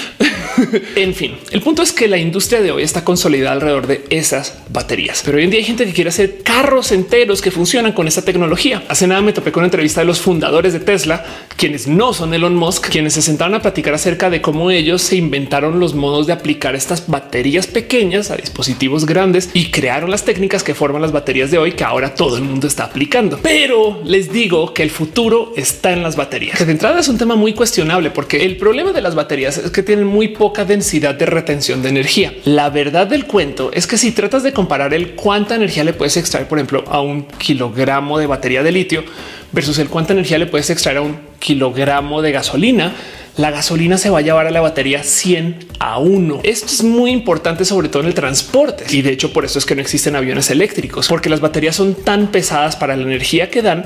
en 0.95 1.13
fin, 1.13 1.37
el 1.51 1.61
punto 1.61 1.83
es 1.83 1.93
que 1.93 2.07
la 2.07 2.17
industria 2.17 2.61
de 2.61 2.71
hoy 2.71 2.83
está 2.83 3.03
consolidada 3.03 3.53
alrededor 3.53 3.85
de 3.85 4.05
esas 4.09 4.57
baterías, 4.69 5.21
pero 5.23 5.37
hoy 5.37 5.43
en 5.43 5.51
día 5.51 5.59
hay 5.59 5.65
gente 5.65 5.85
que 5.85 5.93
quiere 5.93 6.09
hacer 6.09 6.39
carros 6.43 6.91
enteros 6.91 7.41
que 7.41 7.51
funcionan 7.51 7.93
con 7.93 8.07
esta 8.07 8.23
tecnología. 8.23 8.83
Hace 8.89 9.07
nada 9.07 9.21
me 9.21 9.31
topé 9.31 9.51
con 9.51 9.61
una 9.61 9.67
entrevista 9.67 10.01
de 10.01 10.07
los 10.07 10.19
fundadores 10.19 10.73
de 10.73 10.79
Tesla, 10.79 11.23
quienes 11.55 11.87
no 11.87 12.13
son 12.13 12.33
Elon 12.33 12.55
Musk, 12.55 12.89
quienes 12.89 13.13
se 13.13 13.21
sentaron 13.21 13.55
a 13.55 13.61
platicar 13.61 13.93
acerca 13.93 14.29
de 14.29 14.41
cómo 14.41 14.71
ellos 14.71 15.01
se 15.03 15.15
inventaron 15.15 15.79
los 15.79 15.93
modos 15.93 16.25
de 16.27 16.33
aplicar 16.33 16.75
estas 16.75 17.07
baterías 17.07 17.67
pequeñas 17.67 18.31
a 18.31 18.35
dispositivos 18.35 19.05
grandes 19.05 19.51
y 19.53 19.69
crearon 19.69 20.09
las 20.09 20.25
técnicas 20.25 20.63
que 20.63 20.73
forman 20.73 21.03
las 21.03 21.11
baterías 21.11 21.51
de 21.51 21.59
hoy 21.59 21.73
que 21.73 21.83
ahora 21.83 22.15
todo 22.15 22.35
el 22.35 22.43
mundo 22.43 22.67
está 22.67 22.85
aplicando. 22.85 23.39
Pero 23.43 24.01
les 24.03 24.31
digo 24.31 24.73
que 24.73 24.83
el 24.83 24.89
futuro 24.89 25.53
está 25.55 25.91
en 25.91 26.01
las 26.01 26.15
baterías. 26.15 26.57
Que 26.57 26.65
de 26.65 26.71
entrada 26.71 26.99
es 26.99 27.07
un 27.07 27.17
tema 27.17 27.35
muy 27.35 27.53
cuestionable 27.53 28.09
porque 28.09 28.43
el 28.43 28.57
problema 28.57 28.91
de 28.91 29.01
las 29.01 29.15
baterías 29.19 29.57
es 29.57 29.71
que 29.71 29.83
tienen 29.83 30.05
muy 30.05 30.29
poca 30.29 30.63
densidad 30.63 31.13
de 31.13 31.25
retención 31.25 31.81
de 31.81 31.89
energía. 31.89 32.33
La 32.45 32.69
verdad 32.69 33.05
del 33.05 33.25
cuento 33.25 33.69
es 33.73 33.85
que 33.85 33.97
si 33.97 34.11
tratas 34.13 34.43
de 34.43 34.53
comparar 34.53 34.93
el 34.93 35.11
cuánta 35.11 35.55
energía 35.55 35.83
le 35.83 35.93
puedes 35.93 36.15
extraer, 36.15 36.47
por 36.47 36.57
ejemplo, 36.57 36.85
a 36.87 37.01
un 37.01 37.23
kilogramo 37.23 38.17
de 38.17 38.27
batería 38.27 38.63
de 38.63 38.71
litio 38.71 39.03
versus 39.51 39.77
el 39.79 39.89
cuánta 39.89 40.13
energía 40.13 40.37
le 40.37 40.45
puedes 40.45 40.69
extraer 40.69 40.99
a 40.99 41.01
un 41.01 41.17
kilogramo 41.39 42.21
de 42.21 42.31
gasolina, 42.31 42.93
la 43.35 43.51
gasolina 43.51 43.97
se 43.97 44.09
va 44.09 44.19
a 44.19 44.21
llevar 44.21 44.47
a 44.47 44.51
la 44.51 44.61
batería 44.61 45.03
100 45.03 45.67
a 45.79 45.99
1. 45.99 46.41
Esto 46.43 46.67
es 46.67 46.83
muy 46.83 47.11
importante, 47.11 47.63
sobre 47.65 47.87
todo 47.89 48.01
en 48.03 48.07
el 48.07 48.13
transporte. 48.13 48.85
Y 48.89 49.01
de 49.01 49.11
hecho, 49.11 49.31
por 49.31 49.45
eso 49.45 49.59
es 49.59 49.65
que 49.65 49.75
no 49.75 49.81
existen 49.81 50.15
aviones 50.15 50.49
eléctricos, 50.49 51.07
porque 51.07 51.29
las 51.29 51.39
baterías 51.39 51.75
son 51.75 51.93
tan 51.93 52.31
pesadas 52.31 52.75
para 52.75 52.95
la 52.95 53.03
energía 53.03 53.49
que 53.49 53.61
dan 53.61 53.85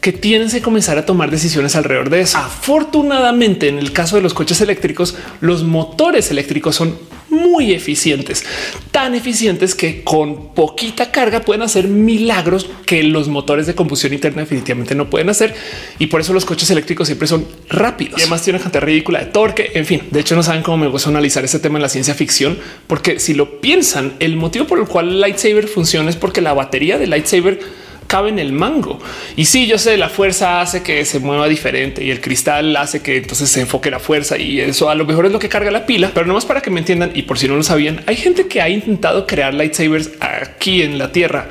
que 0.00 0.12
tienes 0.12 0.52
que 0.52 0.62
comenzar 0.62 0.96
a 0.98 1.04
tomar 1.04 1.30
decisiones 1.30 1.76
alrededor 1.76 2.10
de 2.10 2.22
eso. 2.22 2.38
Afortunadamente, 2.38 3.68
en 3.68 3.78
el 3.78 3.92
caso 3.92 4.16
de 4.16 4.22
los 4.22 4.34
coches 4.34 4.60
eléctricos, 4.60 5.16
los 5.40 5.62
motores 5.64 6.30
eléctricos 6.30 6.76
son 6.76 6.96
muy 7.28 7.72
eficientes, 7.72 8.44
tan 8.90 9.14
eficientes 9.14 9.74
que 9.74 10.02
con 10.02 10.52
poquita 10.52 11.12
carga 11.12 11.40
pueden 11.40 11.62
hacer 11.62 11.86
milagros 11.86 12.68
que 12.86 13.02
los 13.04 13.28
motores 13.28 13.66
de 13.66 13.74
combustión 13.74 14.12
interna 14.12 14.42
definitivamente 14.42 14.94
no 14.94 15.08
pueden 15.08 15.30
hacer. 15.30 15.54
Y 15.98 16.08
por 16.08 16.20
eso 16.20 16.32
los 16.32 16.44
coches 16.44 16.70
eléctricos 16.70 17.06
siempre 17.06 17.28
son 17.28 17.46
rápidos 17.68 18.18
y 18.18 18.22
además 18.22 18.42
tienen 18.42 18.60
cantidad 18.60 18.82
ridícula 18.82 19.20
de 19.20 19.26
torque. 19.26 19.70
En 19.74 19.86
fin, 19.86 20.02
de 20.10 20.20
hecho, 20.20 20.34
no 20.34 20.42
saben 20.42 20.62
cómo 20.62 20.78
me 20.78 20.88
gusta 20.88 21.10
analizar 21.10 21.44
ese 21.44 21.60
tema 21.60 21.78
en 21.78 21.82
la 21.82 21.88
ciencia 21.88 22.14
ficción, 22.14 22.58
porque 22.86 23.20
si 23.20 23.34
lo 23.34 23.60
piensan, 23.60 24.14
el 24.18 24.36
motivo 24.36 24.66
por 24.66 24.80
el 24.80 24.86
cual 24.86 25.08
el 25.08 25.20
lightsaber 25.20 25.68
funciona 25.68 26.10
es 26.10 26.16
porque 26.16 26.40
la 26.40 26.52
batería 26.52 26.98
del 26.98 27.10
lightsaber 27.10 27.60
cabe 28.10 28.28
en 28.28 28.40
el 28.40 28.52
mango. 28.52 28.98
Y 29.36 29.44
sí, 29.44 29.68
yo 29.68 29.78
sé, 29.78 29.96
la 29.96 30.08
fuerza 30.08 30.60
hace 30.60 30.82
que 30.82 31.04
se 31.04 31.20
mueva 31.20 31.46
diferente 31.46 32.02
y 32.02 32.10
el 32.10 32.20
cristal 32.20 32.76
hace 32.76 33.02
que 33.02 33.18
entonces 33.18 33.48
se 33.48 33.60
enfoque 33.60 33.88
la 33.88 34.00
fuerza 34.00 34.36
y 34.36 34.60
eso 34.60 34.90
a 34.90 34.96
lo 34.96 35.06
mejor 35.06 35.26
es 35.26 35.32
lo 35.32 35.38
que 35.38 35.48
carga 35.48 35.70
la 35.70 35.86
pila, 35.86 36.10
pero 36.12 36.26
no 36.26 36.34
más 36.34 36.44
para 36.44 36.60
que 36.60 36.70
me 36.70 36.80
entiendan 36.80 37.12
y 37.14 37.22
por 37.22 37.38
si 37.38 37.46
no 37.46 37.54
lo 37.54 37.62
sabían, 37.62 38.02
hay 38.06 38.16
gente 38.16 38.48
que 38.48 38.60
ha 38.60 38.68
intentado 38.68 39.28
crear 39.28 39.54
lightsabers 39.54 40.10
aquí 40.18 40.82
en 40.82 40.98
la 40.98 41.12
Tierra 41.12 41.48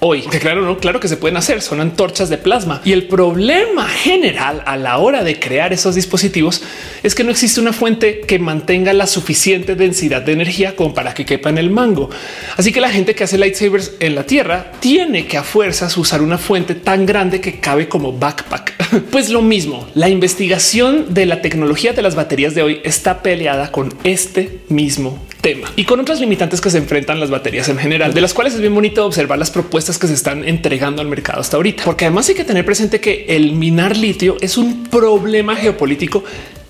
hoy. 0.00 0.22
Que 0.22 0.38
claro, 0.38 0.62
no, 0.62 0.78
claro 0.78 1.00
que 1.00 1.08
se 1.08 1.16
pueden 1.16 1.36
hacer, 1.36 1.62
son 1.62 1.80
antorchas 1.80 2.28
de 2.28 2.38
plasma. 2.38 2.80
Y 2.84 2.92
el 2.92 3.08
problema 3.08 3.88
general 3.88 4.62
a 4.66 4.76
la 4.76 4.98
hora 4.98 5.24
de 5.24 5.38
crear 5.38 5.72
esos 5.72 5.94
dispositivos 5.94 6.62
es 7.02 7.14
que 7.14 7.24
no 7.24 7.30
existe 7.30 7.60
una 7.60 7.72
fuente 7.72 8.20
que 8.20 8.38
mantenga 8.38 8.92
la 8.92 9.06
suficiente 9.06 9.74
densidad 9.74 10.22
de 10.22 10.32
energía 10.32 10.76
como 10.76 10.94
para 10.94 11.14
que 11.14 11.24
quepa 11.24 11.50
en 11.50 11.58
el 11.58 11.70
mango. 11.70 12.10
Así 12.56 12.72
que 12.72 12.80
la 12.80 12.90
gente 12.90 13.14
que 13.14 13.24
hace 13.24 13.38
lightsabers 13.38 13.92
en 14.00 14.14
la 14.14 14.24
Tierra 14.24 14.72
tiene 14.80 15.26
que 15.26 15.36
a 15.36 15.42
fuerzas 15.42 15.96
usar 15.96 16.22
una 16.22 16.38
fuente 16.38 16.74
tan 16.74 17.06
grande 17.06 17.40
que 17.40 17.60
cabe 17.60 17.88
como 17.88 18.12
backpack. 18.12 18.76
Pues 19.10 19.28
lo 19.28 19.42
mismo, 19.42 19.86
la 19.94 20.08
investigación 20.08 21.12
de 21.12 21.26
la 21.26 21.42
tecnología 21.42 21.92
de 21.92 22.02
las 22.02 22.14
baterías 22.14 22.54
de 22.54 22.62
hoy 22.62 22.80
está 22.84 23.22
peleada 23.22 23.70
con 23.70 23.94
este 24.02 24.60
mismo 24.68 25.27
y 25.76 25.84
con 25.84 26.00
otras 26.00 26.20
limitantes 26.20 26.60
que 26.60 26.70
se 26.70 26.78
enfrentan 26.78 27.20
las 27.20 27.30
baterías 27.30 27.68
en 27.68 27.78
general, 27.78 28.14
de 28.14 28.20
las 28.20 28.34
cuales 28.34 28.54
es 28.54 28.60
bien 28.60 28.74
bonito 28.74 29.04
observar 29.06 29.38
las 29.38 29.50
propuestas 29.50 29.98
que 29.98 30.06
se 30.06 30.14
están 30.14 30.46
entregando 30.46 31.02
al 31.02 31.08
mercado 31.08 31.40
hasta 31.40 31.56
ahorita, 31.56 31.84
porque 31.84 32.06
además 32.06 32.28
hay 32.28 32.34
que 32.34 32.44
tener 32.44 32.64
presente 32.64 33.00
que 33.00 33.26
el 33.28 33.52
minar 33.52 33.96
litio 33.96 34.36
es 34.40 34.58
un 34.58 34.84
problema 34.84 35.56
geopolítico 35.56 36.24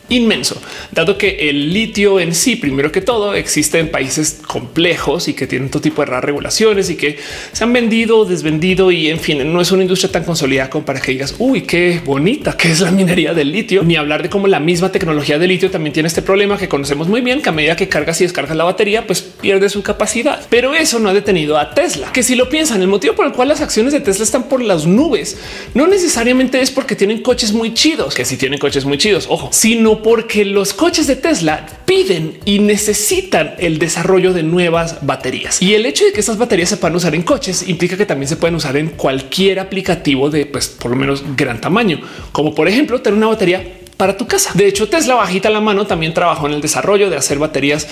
inmenso, 0.09 0.61
dado 0.90 1.18
que 1.18 1.49
el 1.51 1.73
litio 1.73 2.21
en 2.21 2.35
sí, 2.35 2.57
primero 2.57 2.90
que 2.92 3.01
todo, 3.01 3.35
existe 3.35 3.79
en 3.79 3.90
países 3.90 4.40
complejos 4.47 5.29
y 5.29 5.35
que 5.35 5.47
tienen 5.47 5.71
todo 5.71 5.83
tipo 5.83 6.03
de 6.03 6.07
raras 6.07 6.25
regulaciones 6.25 6.90
y 6.90 6.97
que 6.97 7.18
se 7.53 7.64
han 7.64 7.73
vendido, 7.73 8.25
desvendido 8.25 8.90
y 8.90 9.09
en 9.09 9.21
fin, 9.21 9.53
no 9.53 9.61
es 9.61 9.73
una 9.73 9.83
industria 9.83 10.11
tan 10.11 10.25
consolidada 10.25 10.71
como 10.71 10.85
para 10.85 11.01
que 11.01 11.12
digas, 11.12 11.35
uy, 11.38 11.62
qué 11.62 12.01
bonita 12.05 12.57
que 12.57 12.71
es 12.71 12.81
la 12.81 12.90
minería 12.90 13.35
del 13.35 13.53
litio, 13.53 13.83
ni 13.83 13.97
hablar 13.97 14.23
de 14.23 14.31
cómo 14.31 14.47
la 14.47 14.61
misma 14.61 14.90
tecnología 14.90 15.38
de 15.38 15.47
litio 15.47 15.71
también 15.71 15.92
tiene 15.92 16.07
este 16.07 16.23
problema 16.23 16.57
que 16.57 16.68
conocemos 16.68 17.09
muy 17.09 17.21
bien, 17.21 17.42
que 17.42 17.49
a 17.49 17.53
medida 17.53 17.77
que 17.77 17.88
cargas 17.88 18.21
y 18.21 18.25
descargas 18.25 18.57
la 18.57 18.64
batería, 18.64 19.07
pues 19.07 19.23
pierde 19.23 19.68
su 19.68 19.83
capacidad. 19.83 20.47
Pero 20.49 20.75
eso 20.75 20.99
no 20.99 21.09
ha 21.09 21.14
detenido 21.14 21.59
a 21.59 21.75
Tesla, 21.75 22.12
que 22.12 22.23
si 22.23 22.35
lo 22.35 22.49
piensan, 22.49 22.81
el 22.81 22.88
motivo 22.88 23.14
por 23.14 23.27
el 23.27 23.33
cual 23.33 23.49
las 23.49 23.61
acciones 23.61 23.92
de 23.92 24.01
Tesla 24.01 24.25
están 24.25 24.49
por 24.49 24.62
las 24.62 24.87
nubes 24.87 25.38
no 25.75 25.87
necesariamente 25.87 26.61
es 26.61 26.71
porque 26.71 26.97
tienen 26.97 27.23
coches 27.23 27.53
muy 27.53 27.75
chidos, 27.75 28.14
que 28.14 28.25
si 28.25 28.37
tienen 28.37 28.59
coches 28.59 28.85
muy 28.85 28.99
chidos, 28.99 29.27
ojo, 29.29 29.51
sino 29.53 29.97
porque 30.02 30.44
los 30.44 30.72
coches 30.74 31.06
de 31.06 31.16
Tesla 31.16 31.66
piden 31.84 32.38
y 32.44 32.58
necesitan 32.58 33.54
el 33.58 33.78
desarrollo 33.78 34.32
de 34.32 34.42
nuevas 34.42 34.98
baterías. 35.06 35.62
Y 35.62 35.74
el 35.74 35.87
hecho 35.87 36.04
de 36.04 36.12
que 36.12 36.20
estas 36.20 36.38
baterías 36.38 36.68
se 36.68 36.76
puedan 36.76 36.96
usar 36.96 37.14
en 37.14 37.22
coches 37.22 37.68
implica 37.68 37.96
que 37.96 38.06
también 38.06 38.28
se 38.28 38.37
pueden 38.37 38.54
usar 38.54 38.76
en 38.76 38.88
cualquier 38.88 39.61
aplicativo 39.61 40.30
de 40.30 40.46
pues, 40.46 40.68
por 40.68 40.90
lo 40.90 40.96
menos 40.96 41.24
gran 41.37 41.61
tamaño, 41.61 42.00
como 42.32 42.54
por 42.54 42.68
ejemplo 42.68 43.00
tener 43.00 43.16
una 43.16 43.28
batería 43.28 43.78
para 43.98 44.16
tu 44.16 44.26
casa. 44.26 44.52
De 44.54 44.66
hecho, 44.66 44.88
Tesla 44.88 45.16
bajita 45.16 45.50
la 45.50 45.61
mano 45.61 45.87
también 45.87 46.14
trabajó 46.14 46.46
en 46.46 46.54
el 46.54 46.61
desarrollo 46.61 47.11
de 47.11 47.16
hacer 47.16 47.38
baterías 47.38 47.88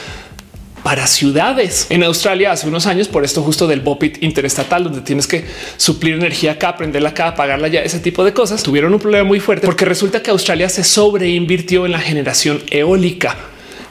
para 0.86 1.08
ciudades. 1.08 1.88
En 1.90 2.04
Australia 2.04 2.52
hace 2.52 2.68
unos 2.68 2.86
años, 2.86 3.08
por 3.08 3.24
esto 3.24 3.42
justo 3.42 3.66
del 3.66 3.80
BOPIT 3.80 4.22
interestatal, 4.22 4.84
donde 4.84 5.00
tienes 5.00 5.26
que 5.26 5.44
suplir 5.76 6.14
energía 6.14 6.52
acá, 6.52 6.76
prenderla 6.76 7.08
acá, 7.08 7.26
apagarla 7.26 7.66
ya, 7.66 7.80
ese 7.80 7.98
tipo 7.98 8.22
de 8.22 8.32
cosas, 8.32 8.62
tuvieron 8.62 8.94
un 8.94 9.00
problema 9.00 9.24
muy 9.24 9.40
fuerte 9.40 9.66
porque 9.66 9.84
resulta 9.84 10.22
que 10.22 10.30
Australia 10.30 10.68
se 10.68 10.84
sobreinvirtió 10.84 11.86
en 11.86 11.90
la 11.90 11.98
generación 11.98 12.62
eólica. 12.70 13.36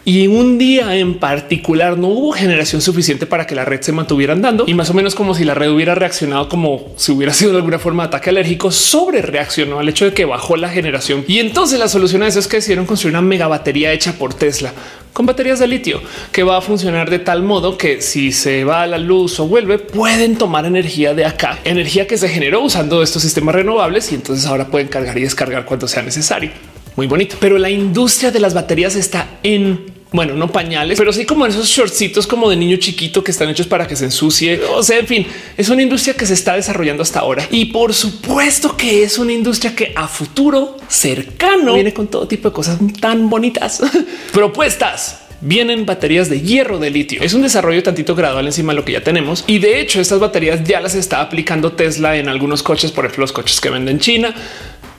Y 0.06 0.28
un 0.28 0.58
día 0.58 0.96
en 0.96 1.16
particular 1.16 1.98
no 1.98 2.08
hubo 2.08 2.32
generación 2.32 2.82
suficiente 2.82 3.26
para 3.26 3.46
que 3.46 3.56
la 3.56 3.66
red 3.66 3.82
se 3.82 3.92
mantuviera 3.92 4.32
andando 4.32 4.64
y 4.66 4.74
más 4.74 4.90
o 4.90 4.94
menos 4.94 5.16
como 5.16 5.36
si 5.36 5.44
la 5.44 5.54
red 5.54 5.72
hubiera 5.72 5.96
reaccionado 5.96 6.48
como 6.48 6.94
si 6.96 7.12
hubiera 7.12 7.34
sido 7.34 7.52
de 7.52 7.58
alguna 7.58 7.80
forma 7.80 8.06
ataque 8.06 8.30
alérgico, 8.30 8.72
sobre 8.72 9.22
reaccionó 9.22 9.80
al 9.80 9.90
hecho 9.90 10.06
de 10.06 10.14
que 10.14 10.24
bajó 10.24 10.56
la 10.56 10.70
generación. 10.70 11.26
Y 11.28 11.40
entonces 11.40 11.78
la 11.78 11.90
solución 11.90 12.24
a 12.24 12.28
eso 12.28 12.40
es 12.40 12.48
que 12.48 12.58
decidieron 12.58 12.86
construir 12.86 13.16
una 13.16 13.22
mega 13.22 13.48
batería 13.48 13.92
hecha 13.92 14.14
por 14.14 14.34
Tesla 14.34 14.72
con 15.16 15.26
baterías 15.26 15.60
de 15.60 15.68
litio 15.68 16.02
que 16.34 16.44
va 16.44 16.58
a 16.58 16.62
funcionar 16.62 17.10
de 17.10 17.20
tal 17.20 17.42
modo 17.42 17.78
que 17.78 18.02
si 18.02 18.34
se 18.34 18.66
va 18.66 18.82
a 18.82 18.88
la 18.88 18.98
luz 18.98 19.40
o 19.40 19.48
vuelve, 19.48 19.80
pueden 19.80 20.38
tomar 20.38 20.66
energía 20.66 21.14
de 21.14 21.24
acá, 21.24 21.58
energía 21.64 22.06
que 22.06 22.18
se 22.18 22.28
generó 22.28 22.62
usando 22.62 23.02
estos 23.02 23.22
sistemas 23.22 23.56
renovables 23.56 24.12
y 24.12 24.16
entonces 24.16 24.46
ahora 24.46 24.68
pueden 24.68 24.90
cargar 24.90 25.18
y 25.18 25.22
descargar 25.22 25.64
cuando 25.64 25.88
sea 25.88 26.04
necesario. 26.04 26.52
Muy 26.98 27.08
bonito, 27.08 27.38
pero 27.40 27.58
la 27.58 27.70
industria 27.70 28.30
de 28.30 28.42
las 28.42 28.54
baterías 28.54 28.98
está 28.98 29.40
en 29.42 29.95
bueno, 30.16 30.34
no 30.34 30.52
pañales, 30.52 30.98
pero 30.98 31.12
sí 31.14 31.26
como 31.26 31.46
esos 31.46 31.68
shortcitos 31.68 32.28
como 32.28 32.50
de 32.50 32.56
niño 32.56 32.78
chiquito 32.78 33.24
que 33.24 33.32
están 33.32 33.50
hechos 33.50 33.68
para 33.68 33.88
que 33.88 33.96
se 33.96 34.06
ensucie. 34.06 34.62
O 34.76 34.84
sea, 34.84 35.00
en 35.00 35.08
fin, 35.08 35.28
es 35.58 35.70
una 35.70 35.82
industria 35.82 36.16
que 36.16 36.26
se 36.26 36.34
está 36.34 36.56
desarrollando 36.56 37.04
hasta 37.04 37.20
ahora. 37.20 37.48
Y 37.52 37.66
por 37.66 37.94
supuesto 37.94 38.76
que 38.78 39.04
es 39.04 39.18
una 39.18 39.34
industria 39.34 39.76
que 39.76 39.94
a 39.96 40.08
futuro 40.08 40.78
cercano 40.88 41.76
viene 41.76 41.94
con 41.94 42.08
todo 42.08 42.28
tipo 42.28 42.50
de 42.50 42.54
cosas 42.54 42.80
tan 43.00 43.30
bonitas. 43.30 43.82
Propuestas 44.34 45.20
vienen 45.42 45.86
baterías 45.86 46.30
de 46.30 46.42
hierro 46.42 46.80
de 46.80 46.90
litio. 46.90 47.22
Es 47.22 47.34
un 47.34 47.42
desarrollo 47.42 47.84
tantito 47.84 48.16
gradual 48.16 48.46
encima 48.46 48.74
de 48.74 48.78
lo 48.78 48.86
que 48.86 48.94
ya 48.94 49.04
tenemos. 49.04 49.44
Y 49.48 49.60
de 49.60 49.80
hecho, 49.80 50.02
estas 50.02 50.20
baterías 50.20 50.64
ya 50.64 50.80
las 50.80 50.96
está 50.96 51.22
aplicando 51.22 51.74
Tesla 51.74 52.18
en 52.18 52.30
algunos 52.30 52.64
coches, 52.64 52.92
por 52.92 53.06
ejemplo, 53.06 53.24
los 53.24 53.32
coches 53.32 53.62
que 53.62 53.70
venden 53.70 53.96
en 53.96 54.00
China 54.00 54.36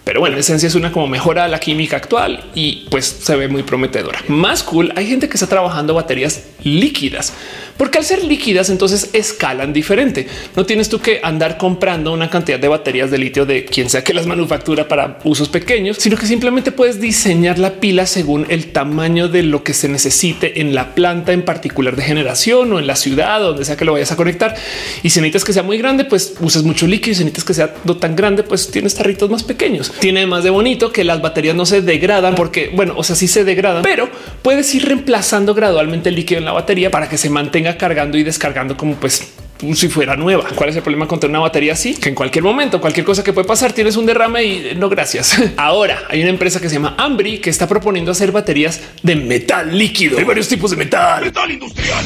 pero 0.06 0.20
bueno, 0.20 0.36
en 0.36 0.40
esencia 0.40 0.68
es 0.68 0.76
una 0.76 0.92
como 0.92 1.08
mejora 1.08 1.46
a 1.46 1.48
la 1.48 1.58
química 1.58 1.96
actual 1.96 2.44
y 2.54 2.86
pues 2.90 3.06
se 3.06 3.34
ve 3.34 3.48
muy 3.48 3.64
prometedora. 3.64 4.22
Más 4.28 4.62
cool, 4.62 4.92
hay 4.94 5.08
gente 5.08 5.28
que 5.28 5.34
está 5.34 5.48
trabajando 5.48 5.94
baterías 5.94 6.44
líquidas, 6.62 7.32
porque 7.76 7.98
al 7.98 8.04
ser 8.04 8.22
líquidas 8.22 8.70
entonces 8.70 9.10
escalan 9.14 9.72
diferente. 9.72 10.28
No 10.54 10.64
tienes 10.64 10.88
tú 10.88 11.00
que 11.00 11.18
andar 11.24 11.58
comprando 11.58 12.12
una 12.12 12.30
cantidad 12.30 12.60
de 12.60 12.68
baterías 12.68 13.10
de 13.10 13.18
litio 13.18 13.46
de 13.46 13.64
quien 13.64 13.90
sea 13.90 14.04
que 14.04 14.14
las 14.14 14.26
manufactura 14.28 14.86
para 14.86 15.18
usos 15.24 15.48
pequeños, 15.48 15.96
sino 15.98 16.16
que 16.16 16.26
simplemente 16.26 16.70
puedes 16.70 17.00
diseñar 17.00 17.58
la 17.58 17.80
pila 17.80 18.06
según 18.06 18.46
el 18.48 18.70
tamaño 18.70 19.26
de 19.26 19.42
lo 19.42 19.64
que 19.64 19.74
se 19.74 19.88
necesite 19.88 20.60
en 20.60 20.72
la 20.72 20.94
planta 20.94 21.32
en 21.32 21.44
particular 21.44 21.96
de 21.96 22.04
generación 22.04 22.72
o 22.72 22.78
en 22.78 22.86
la 22.86 22.94
ciudad 22.94 23.40
donde 23.40 23.64
sea 23.64 23.76
que 23.76 23.84
lo 23.84 23.94
vayas 23.94 24.12
a 24.12 24.16
conectar. 24.16 24.54
Y 25.02 25.10
si 25.10 25.18
necesitas 25.18 25.44
que 25.44 25.52
sea 25.52 25.64
muy 25.64 25.78
grande, 25.78 26.04
pues 26.04 26.34
usas 26.38 26.62
mucho 26.62 26.86
líquido. 26.86 27.10
Y 27.10 27.14
si 27.16 27.24
necesitas 27.24 27.44
que 27.44 27.54
sea 27.54 27.74
no 27.82 27.96
tan 27.96 28.14
grande, 28.14 28.44
pues 28.44 28.70
tienes 28.70 28.94
tarritos 28.94 29.28
más 29.28 29.42
pequeños 29.42 29.92
tiene 30.00 30.26
más 30.26 30.44
de 30.44 30.50
bonito 30.50 30.92
que 30.92 31.04
las 31.04 31.20
baterías 31.20 31.54
no 31.54 31.66
se 31.66 31.82
degradan 31.82 32.34
porque, 32.34 32.70
bueno, 32.74 32.94
o 32.96 33.04
sea, 33.04 33.16
sí 33.16 33.28
se 33.28 33.44
degradan, 33.44 33.82
pero 33.82 34.08
puedes 34.42 34.74
ir 34.74 34.86
reemplazando 34.86 35.54
gradualmente 35.54 36.08
el 36.08 36.14
líquido 36.14 36.38
en 36.38 36.44
la 36.44 36.52
batería 36.52 36.90
para 36.90 37.08
que 37.08 37.18
se 37.18 37.30
mantenga 37.30 37.76
cargando 37.76 38.18
y 38.18 38.22
descargando 38.22 38.76
como 38.76 38.94
pues 38.96 39.32
si 39.74 39.88
fuera 39.88 40.16
nueva. 40.16 40.44
¿Cuál 40.54 40.70
es 40.70 40.76
el 40.76 40.82
problema 40.82 41.08
con 41.08 41.18
tener 41.18 41.30
una 41.30 41.40
batería 41.40 41.72
así? 41.72 41.94
Que 41.94 42.10
en 42.10 42.14
cualquier 42.14 42.44
momento, 42.44 42.80
cualquier 42.80 43.06
cosa 43.06 43.24
que 43.24 43.32
puede 43.32 43.46
pasar, 43.46 43.72
tienes 43.72 43.96
un 43.96 44.06
derrame 44.06 44.44
y 44.44 44.74
no 44.76 44.88
gracias. 44.88 45.40
Ahora 45.56 46.02
hay 46.08 46.20
una 46.20 46.30
empresa 46.30 46.60
que 46.60 46.68
se 46.68 46.74
llama 46.74 46.94
Ambri 46.98 47.38
que 47.38 47.50
está 47.50 47.66
proponiendo 47.66 48.12
hacer 48.12 48.32
baterías 48.32 48.80
de 49.02 49.16
metal 49.16 49.76
líquido. 49.76 50.18
Hay 50.18 50.24
varios 50.24 50.48
tipos 50.48 50.70
de 50.70 50.76
metal. 50.76 51.24
Metal 51.24 51.50
industrial. 51.50 52.04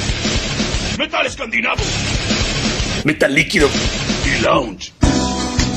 Metal 0.98 1.26
escandinavo. 1.26 1.83
Metal 3.05 3.35
líquido. 3.35 3.68
Y 4.24 4.42
lounge 4.42 4.99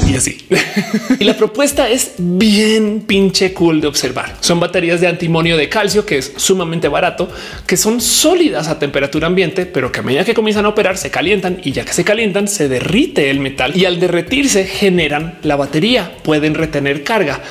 y 0.08 0.16
así. 0.16 0.38
y 1.20 1.24
la 1.24 1.36
propuesta 1.38 1.90
es 1.90 2.14
bien 2.18 3.02
pinche 3.02 3.54
cool 3.54 3.82
de 3.82 3.88
observar. 3.88 4.38
Son 4.40 4.60
baterías 4.60 5.02
de 5.02 5.08
antimonio 5.08 5.58
de 5.58 5.70
calcio, 5.70 6.06
que 6.06 6.18
es 6.18 6.34
sumamente 6.36 6.88
barato, 6.88 7.30
que 7.66 7.78
son 7.78 8.02
sólidas 8.02 8.68
a 8.68 8.80
temperatura 8.80 9.28
ambiente, 9.28 9.66
pero 9.66 9.92
que 9.92 10.00
a 10.00 10.04
medida 10.04 10.26
que 10.26 10.34
comienzan 10.34 10.66
a 10.66 10.70
operar 10.70 10.98
se 10.98 11.12
calientan 11.12 11.60
y 11.64 11.72
ya 11.72 11.86
que 11.86 11.94
se 11.94 12.04
calientan 12.04 12.48
se 12.48 12.68
derrite 12.68 13.30
el 13.30 13.40
metal 13.40 13.76
y 13.76 13.86
al 13.86 14.00
derretirse 14.00 14.66
generan 14.66 15.40
la 15.44 15.56
batería, 15.56 16.12
pueden 16.24 16.56
retener 16.56 17.04
carga. 17.04 17.42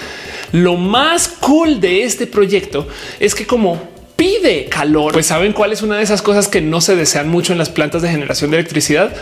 Lo 0.53 0.77
más 0.77 1.29
cool 1.29 1.81
de 1.81 2.03
este 2.03 2.27
proyecto 2.27 2.87
es 3.19 3.35
que 3.35 3.47
como 3.47 3.81
pide 4.17 4.67
calor, 4.67 5.13
pues 5.13 5.27
saben 5.27 5.53
cuál 5.53 5.73
es 5.73 5.83
una 5.83 5.97
de 5.97 6.03
esas 6.03 6.23
cosas 6.23 6.49
que 6.49 6.61
no 6.61 6.81
se 6.81 6.95
desean 6.95 7.29
mucho 7.29 7.53
en 7.53 7.59
las 7.59 7.71
plantas 7.71 8.03
de 8.03 8.11
generación 8.11 8.51
de 8.51 8.59
electricidad 8.59 9.13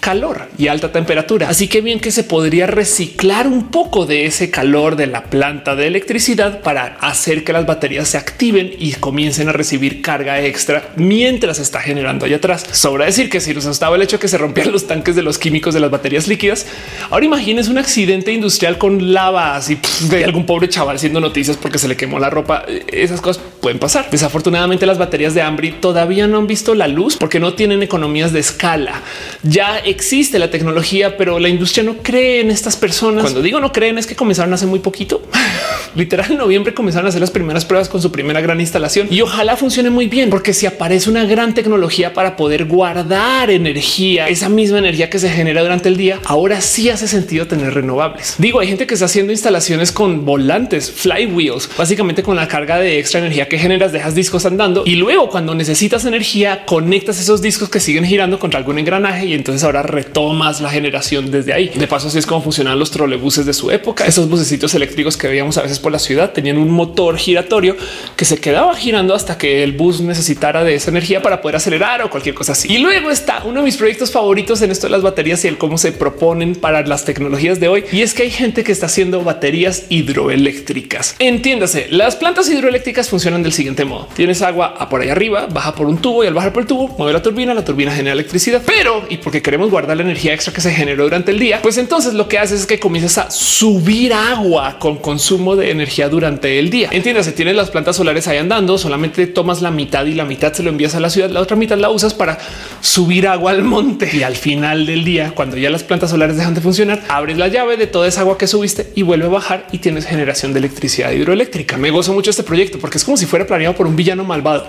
calor 0.00 0.48
y 0.58 0.68
alta 0.68 0.92
temperatura. 0.92 1.48
Así 1.48 1.68
que 1.68 1.80
bien 1.80 2.00
que 2.00 2.10
se 2.10 2.24
podría 2.24 2.66
reciclar 2.66 3.46
un 3.46 3.68
poco 3.70 4.06
de 4.06 4.26
ese 4.26 4.50
calor 4.50 4.96
de 4.96 5.06
la 5.06 5.24
planta 5.24 5.76
de 5.76 5.86
electricidad 5.86 6.60
para 6.60 6.96
hacer 7.00 7.44
que 7.44 7.52
las 7.52 7.66
baterías 7.66 8.08
se 8.08 8.18
activen 8.18 8.72
y 8.78 8.92
comiencen 8.94 9.48
a 9.48 9.52
recibir 9.52 10.02
carga 10.02 10.40
extra 10.40 10.90
mientras 10.96 11.58
está 11.58 11.80
generando 11.80 12.24
allá 12.24 12.36
atrás. 12.36 12.66
Sobra 12.72 13.04
decir 13.04 13.30
que 13.30 13.40
si 13.40 13.54
nos 13.54 13.66
estaba 13.66 13.96
el 13.96 14.02
hecho 14.02 14.16
de 14.16 14.20
que 14.22 14.28
se 14.28 14.38
rompían 14.38 14.72
los 14.72 14.86
tanques 14.86 15.14
de 15.14 15.22
los 15.22 15.38
químicos 15.38 15.74
de 15.74 15.80
las 15.80 15.90
baterías 15.90 16.26
líquidas, 16.26 16.66
ahora 17.10 17.26
imagínense 17.26 17.70
un 17.70 17.78
accidente 17.78 18.32
industrial 18.32 18.78
con 18.78 19.12
lava 19.12 19.56
así 19.56 19.78
de 20.08 20.24
algún 20.24 20.46
pobre 20.46 20.68
chaval 20.68 20.96
haciendo 20.96 21.20
noticias 21.20 21.56
porque 21.56 21.78
se 21.78 21.88
le 21.88 21.96
quemó 21.96 22.18
la 22.18 22.30
ropa. 22.30 22.64
Esas 22.88 23.20
cosas 23.20 23.42
pueden 23.60 23.78
pasar. 23.78 24.08
Desafortunadamente 24.10 24.86
las 24.86 24.98
baterías 24.98 25.34
de 25.34 25.42
Ambri 25.42 25.72
todavía 25.72 26.26
no 26.26 26.38
han 26.38 26.46
visto 26.46 26.74
la 26.74 26.88
luz 26.88 27.16
porque 27.16 27.40
no 27.40 27.54
tienen 27.54 27.82
economías 27.82 28.32
de 28.32 28.40
escala. 28.40 29.02
Ya 29.42 29.78
existe 29.90 30.38
la 30.38 30.50
tecnología, 30.50 31.16
pero 31.16 31.38
la 31.38 31.48
industria 31.48 31.82
no 31.82 31.96
cree 31.98 32.40
en 32.40 32.50
estas 32.50 32.76
personas. 32.76 33.22
Cuando 33.22 33.42
digo 33.42 33.60
no 33.60 33.72
creen 33.72 33.98
es 33.98 34.06
que 34.06 34.16
comenzaron 34.16 34.52
hace 34.54 34.66
muy 34.66 34.78
poquito. 34.78 35.22
Literal 35.94 36.30
en 36.30 36.38
noviembre 36.38 36.72
comenzaron 36.72 37.06
a 37.06 37.08
hacer 37.08 37.20
las 37.20 37.30
primeras 37.30 37.64
pruebas 37.64 37.88
con 37.88 38.00
su 38.00 38.12
primera 38.12 38.40
gran 38.40 38.60
instalación 38.60 39.08
y 39.10 39.20
ojalá 39.22 39.56
funcione 39.56 39.90
muy 39.90 40.06
bien, 40.06 40.30
porque 40.30 40.54
si 40.54 40.66
aparece 40.66 41.10
una 41.10 41.24
gran 41.24 41.54
tecnología 41.54 42.14
para 42.14 42.36
poder 42.36 42.66
guardar 42.66 43.50
energía, 43.50 44.28
esa 44.28 44.48
misma 44.48 44.78
energía 44.78 45.10
que 45.10 45.18
se 45.18 45.28
genera 45.28 45.62
durante 45.62 45.88
el 45.88 45.96
día, 45.96 46.20
ahora 46.24 46.60
sí 46.60 46.88
hace 46.90 47.08
sentido 47.08 47.46
tener 47.46 47.74
renovables. 47.74 48.36
Digo, 48.38 48.60
hay 48.60 48.68
gente 48.68 48.86
que 48.86 48.94
está 48.94 49.06
haciendo 49.06 49.32
instalaciones 49.32 49.92
con 49.92 50.24
volantes, 50.24 50.90
flywheels, 50.90 51.68
básicamente 51.76 52.22
con 52.22 52.36
la 52.36 52.46
carga 52.46 52.78
de 52.78 52.98
extra 52.98 53.20
energía 53.20 53.48
que 53.48 53.58
generas, 53.58 53.92
dejas 53.92 54.14
discos 54.14 54.46
andando 54.46 54.84
y 54.86 54.96
luego 54.96 55.28
cuando 55.28 55.54
necesitas 55.54 56.04
energía 56.04 56.64
conectas 56.64 57.20
esos 57.20 57.42
discos 57.42 57.68
que 57.68 57.80
siguen 57.80 58.04
girando 58.04 58.38
contra 58.38 58.58
algún 58.58 58.78
engranaje 58.78 59.26
y 59.26 59.34
entonces 59.34 59.64
ahora 59.64 59.79
ahora 59.80 59.90
retomas 59.90 60.60
la 60.60 60.70
generación 60.70 61.30
desde 61.30 61.52
ahí. 61.52 61.68
De 61.68 61.86
paso, 61.86 62.08
así 62.08 62.18
es 62.18 62.26
como 62.26 62.42
funcionan 62.42 62.78
los 62.78 62.90
trolebuses 62.90 63.46
de 63.46 63.52
su 63.52 63.70
época. 63.70 64.06
Esos 64.06 64.28
bucecitos 64.28 64.74
eléctricos 64.74 65.16
que 65.16 65.28
veíamos 65.28 65.58
a 65.58 65.62
veces 65.62 65.78
por 65.78 65.92
la 65.92 65.98
ciudad 65.98 66.32
tenían 66.32 66.58
un 66.58 66.70
motor 66.70 67.16
giratorio 67.16 67.76
que 68.16 68.24
se 68.24 68.38
quedaba 68.38 68.74
girando 68.74 69.14
hasta 69.14 69.38
que 69.38 69.62
el 69.62 69.72
bus 69.72 70.00
necesitara 70.00 70.64
de 70.64 70.74
esa 70.74 70.90
energía 70.90 71.22
para 71.22 71.40
poder 71.40 71.56
acelerar 71.56 72.02
o 72.02 72.10
cualquier 72.10 72.34
cosa 72.34 72.52
así. 72.52 72.72
Y 72.72 72.78
luego 72.78 73.10
está 73.10 73.42
uno 73.44 73.60
de 73.60 73.64
mis 73.64 73.76
proyectos 73.76 74.10
favoritos 74.10 74.62
en 74.62 74.70
esto 74.70 74.86
de 74.86 74.92
las 74.92 75.02
baterías 75.02 75.44
y 75.44 75.48
el 75.48 75.58
cómo 75.58 75.78
se 75.78 75.92
proponen 75.92 76.54
para 76.54 76.86
las 76.86 77.04
tecnologías 77.04 77.60
de 77.60 77.68
hoy. 77.68 77.84
Y 77.92 78.02
es 78.02 78.14
que 78.14 78.24
hay 78.24 78.30
gente 78.30 78.64
que 78.64 78.72
está 78.72 78.86
haciendo 78.86 79.22
baterías 79.22 79.84
hidroeléctricas. 79.88 81.16
Entiéndase, 81.18 81.88
las 81.90 82.16
plantas 82.16 82.48
hidroeléctricas 82.48 83.08
funcionan 83.08 83.42
del 83.42 83.52
siguiente 83.52 83.84
modo. 83.84 84.08
Tienes 84.14 84.42
agua 84.42 84.74
a 84.78 84.88
por 84.88 85.00
ahí 85.00 85.08
arriba, 85.08 85.46
baja 85.50 85.74
por 85.74 85.86
un 85.86 85.98
tubo 85.98 86.24
y 86.24 86.26
al 86.26 86.34
bajar 86.34 86.52
por 86.52 86.62
el 86.62 86.66
tubo 86.66 86.88
mueve 86.98 87.12
la 87.12 87.22
turbina, 87.22 87.54
la 87.54 87.64
turbina 87.64 87.92
genera 87.94 88.12
electricidad. 88.12 88.62
Pero 88.64 89.04
y 89.08 89.16
porque 89.18 89.42
queremos 89.42 89.69
guardar 89.70 89.96
la 89.96 90.02
energía 90.02 90.34
extra 90.34 90.52
que 90.52 90.60
se 90.60 90.70
generó 90.72 91.04
durante 91.04 91.30
el 91.30 91.38
día, 91.38 91.60
pues 91.62 91.78
entonces 91.78 92.14
lo 92.14 92.28
que 92.28 92.38
haces 92.38 92.60
es 92.60 92.66
que 92.66 92.78
comienzas 92.78 93.18
a 93.18 93.30
subir 93.30 94.12
agua 94.12 94.78
con 94.78 94.98
consumo 94.98 95.56
de 95.56 95.70
energía 95.70 96.08
durante 96.08 96.58
el 96.58 96.70
día. 96.70 96.88
Entiéndase, 96.92 97.32
tienes 97.32 97.56
las 97.56 97.70
plantas 97.70 97.96
solares 97.96 98.28
ahí 98.28 98.38
andando, 98.38 98.76
solamente 98.76 99.26
tomas 99.26 99.62
la 99.62 99.70
mitad 99.70 100.04
y 100.06 100.14
la 100.14 100.24
mitad 100.24 100.52
se 100.52 100.62
lo 100.62 100.70
envías 100.70 100.94
a 100.94 101.00
la 101.00 101.10
ciudad, 101.10 101.30
la 101.30 101.40
otra 101.40 101.56
mitad 101.56 101.78
la 101.78 101.90
usas 101.90 102.14
para 102.14 102.38
subir 102.80 103.26
agua 103.28 103.52
al 103.52 103.62
monte 103.62 104.10
y 104.12 104.22
al 104.22 104.36
final 104.36 104.86
del 104.86 105.04
día, 105.04 105.32
cuando 105.34 105.56
ya 105.56 105.70
las 105.70 105.82
plantas 105.82 106.10
solares 106.10 106.36
dejan 106.36 106.54
de 106.54 106.60
funcionar, 106.60 107.02
abres 107.08 107.38
la 107.38 107.48
llave 107.48 107.76
de 107.76 107.86
toda 107.86 108.08
esa 108.08 108.20
agua 108.22 108.36
que 108.36 108.46
subiste 108.46 108.90
y 108.94 109.02
vuelve 109.02 109.26
a 109.26 109.28
bajar 109.28 109.66
y 109.72 109.78
tienes 109.78 110.06
generación 110.06 110.52
de 110.52 110.58
electricidad 110.58 111.12
hidroeléctrica. 111.12 111.76
Me 111.76 111.90
gozo 111.90 112.12
mucho 112.12 112.30
este 112.30 112.42
proyecto 112.42 112.78
porque 112.78 112.98
es 112.98 113.04
como 113.04 113.16
si 113.16 113.26
fuera 113.26 113.46
planeado 113.46 113.74
por 113.74 113.86
un 113.86 113.96
villano 113.96 114.24
malvado. 114.24 114.68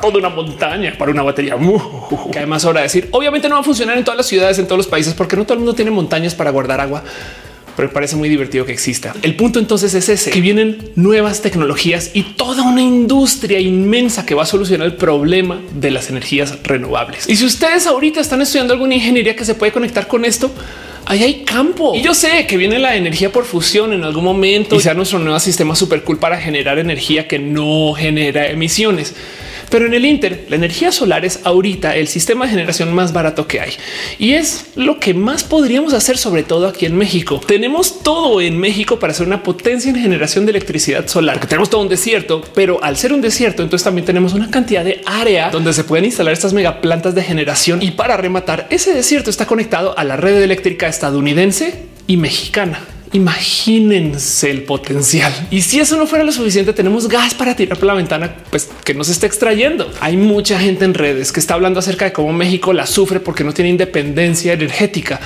Toda 0.00 0.18
una 0.18 0.28
montaña 0.28 0.94
para 0.98 1.10
una 1.10 1.22
batería. 1.22 1.56
Que 2.32 2.38
además 2.38 2.64
ahora 2.64 2.82
decir, 2.82 3.08
obviamente 3.12 3.48
no 3.48 3.54
va 3.56 3.60
a 3.60 3.64
funcionar 3.64 3.96
todas 4.10 4.16
las 4.16 4.26
ciudades, 4.26 4.58
en 4.58 4.66
todos 4.66 4.78
los 4.78 4.88
países, 4.88 5.14
porque 5.14 5.36
no 5.36 5.44
todo 5.44 5.54
el 5.54 5.60
mundo 5.60 5.74
tiene 5.74 5.92
montañas 5.92 6.34
para 6.34 6.50
guardar 6.50 6.80
agua 6.80 7.04
pero 7.76 7.88
me 7.88 7.94
parece 7.94 8.16
muy 8.16 8.28
divertido 8.28 8.66
que 8.66 8.72
exista. 8.72 9.14
El 9.22 9.36
punto 9.36 9.58
entonces 9.58 9.94
es 9.94 10.10
ese, 10.10 10.30
que 10.32 10.42
vienen 10.42 10.90
nuevas 10.96 11.40
tecnologías 11.40 12.10
y 12.12 12.24
toda 12.24 12.62
una 12.62 12.82
industria 12.82 13.58
inmensa 13.58 14.26
que 14.26 14.34
va 14.34 14.42
a 14.42 14.46
solucionar 14.46 14.86
el 14.86 14.96
problema 14.96 15.62
de 15.72 15.90
las 15.90 16.10
energías 16.10 16.58
renovables. 16.62 17.26
Y 17.26 17.36
si 17.36 17.46
ustedes 17.46 17.86
ahorita 17.86 18.20
están 18.20 18.42
estudiando 18.42 18.74
alguna 18.74 18.96
ingeniería 18.96 19.34
que 19.34 19.46
se 19.46 19.54
puede 19.54 19.72
conectar 19.72 20.08
con 20.08 20.26
esto, 20.26 20.50
ahí 21.06 21.22
hay 21.22 21.34
campo. 21.44 21.94
Y 21.94 22.02
yo 22.02 22.12
sé 22.12 22.46
que 22.46 22.58
viene 22.58 22.78
la 22.78 22.96
energía 22.96 23.32
por 23.32 23.46
fusión 23.46 23.94
en 23.94 24.04
algún 24.04 24.24
momento 24.24 24.76
y 24.76 24.80
sea 24.80 24.92
nuestro 24.92 25.18
nuevo 25.20 25.40
sistema 25.40 25.74
súper 25.74 26.02
cool 26.02 26.18
para 26.18 26.38
generar 26.38 26.78
energía 26.78 27.28
que 27.28 27.38
no 27.38 27.94
genera 27.94 28.50
emisiones. 28.50 29.14
Pero 29.70 29.86
en 29.86 29.94
el 29.94 30.04
Inter, 30.04 30.46
la 30.48 30.56
energía 30.56 30.92
solar 30.92 31.24
es 31.24 31.40
ahorita 31.44 31.96
el 31.96 32.08
sistema 32.08 32.44
de 32.44 32.50
generación 32.50 32.92
más 32.92 33.12
barato 33.12 33.46
que 33.46 33.60
hay 33.60 33.72
y 34.18 34.32
es 34.32 34.66
lo 34.74 34.98
que 34.98 35.14
más 35.14 35.44
podríamos 35.44 35.94
hacer, 35.94 36.18
sobre 36.18 36.42
todo 36.42 36.66
aquí 36.66 36.86
en 36.86 36.96
México. 36.96 37.40
Tenemos 37.46 38.02
todo 38.02 38.40
en 38.40 38.58
México 38.58 38.98
para 38.98 39.14
ser 39.14 39.26
una 39.26 39.42
potencia 39.42 39.90
en 39.90 39.96
generación 39.96 40.44
de 40.44 40.50
electricidad 40.50 41.06
solar, 41.06 41.40
que 41.40 41.46
tenemos 41.46 41.70
todo 41.70 41.80
un 41.82 41.88
desierto, 41.88 42.42
pero 42.54 42.82
al 42.82 42.96
ser 42.96 43.12
un 43.12 43.20
desierto, 43.20 43.62
entonces 43.62 43.84
también 43.84 44.04
tenemos 44.04 44.34
una 44.34 44.50
cantidad 44.50 44.84
de 44.84 45.00
área 45.06 45.50
donde 45.50 45.72
se 45.72 45.84
pueden 45.84 46.04
instalar 46.04 46.32
estas 46.32 46.52
mega 46.52 46.80
plantas 46.80 47.14
de 47.14 47.22
generación. 47.22 47.82
Y 47.82 47.92
para 47.92 48.16
rematar, 48.16 48.66
ese 48.70 48.92
desierto 48.92 49.30
está 49.30 49.46
conectado 49.46 49.96
a 49.96 50.04
la 50.04 50.16
red 50.16 50.42
eléctrica 50.42 50.88
estadounidense 50.88 51.86
y 52.06 52.16
mexicana. 52.16 52.80
Imagínense 53.12 54.50
el 54.50 54.62
potencial. 54.62 55.32
Y 55.50 55.62
si 55.62 55.80
eso 55.80 55.96
no 55.96 56.06
fuera 56.06 56.24
lo 56.24 56.30
suficiente, 56.30 56.72
tenemos 56.72 57.08
gas 57.08 57.34
para 57.34 57.56
tirar 57.56 57.76
por 57.76 57.86
la 57.86 57.94
ventana, 57.94 58.36
pues 58.50 58.70
que 58.84 58.94
nos 58.94 59.08
está 59.08 59.26
extrayendo. 59.26 59.90
Hay 60.00 60.16
mucha 60.16 60.60
gente 60.60 60.84
en 60.84 60.94
redes 60.94 61.32
que 61.32 61.40
está 61.40 61.54
hablando 61.54 61.80
acerca 61.80 62.04
de 62.04 62.12
cómo 62.12 62.32
México 62.32 62.72
la 62.72 62.86
sufre 62.86 63.18
porque 63.18 63.42
no 63.42 63.52
tiene 63.52 63.70
independencia 63.70 64.52
energética. 64.52 65.18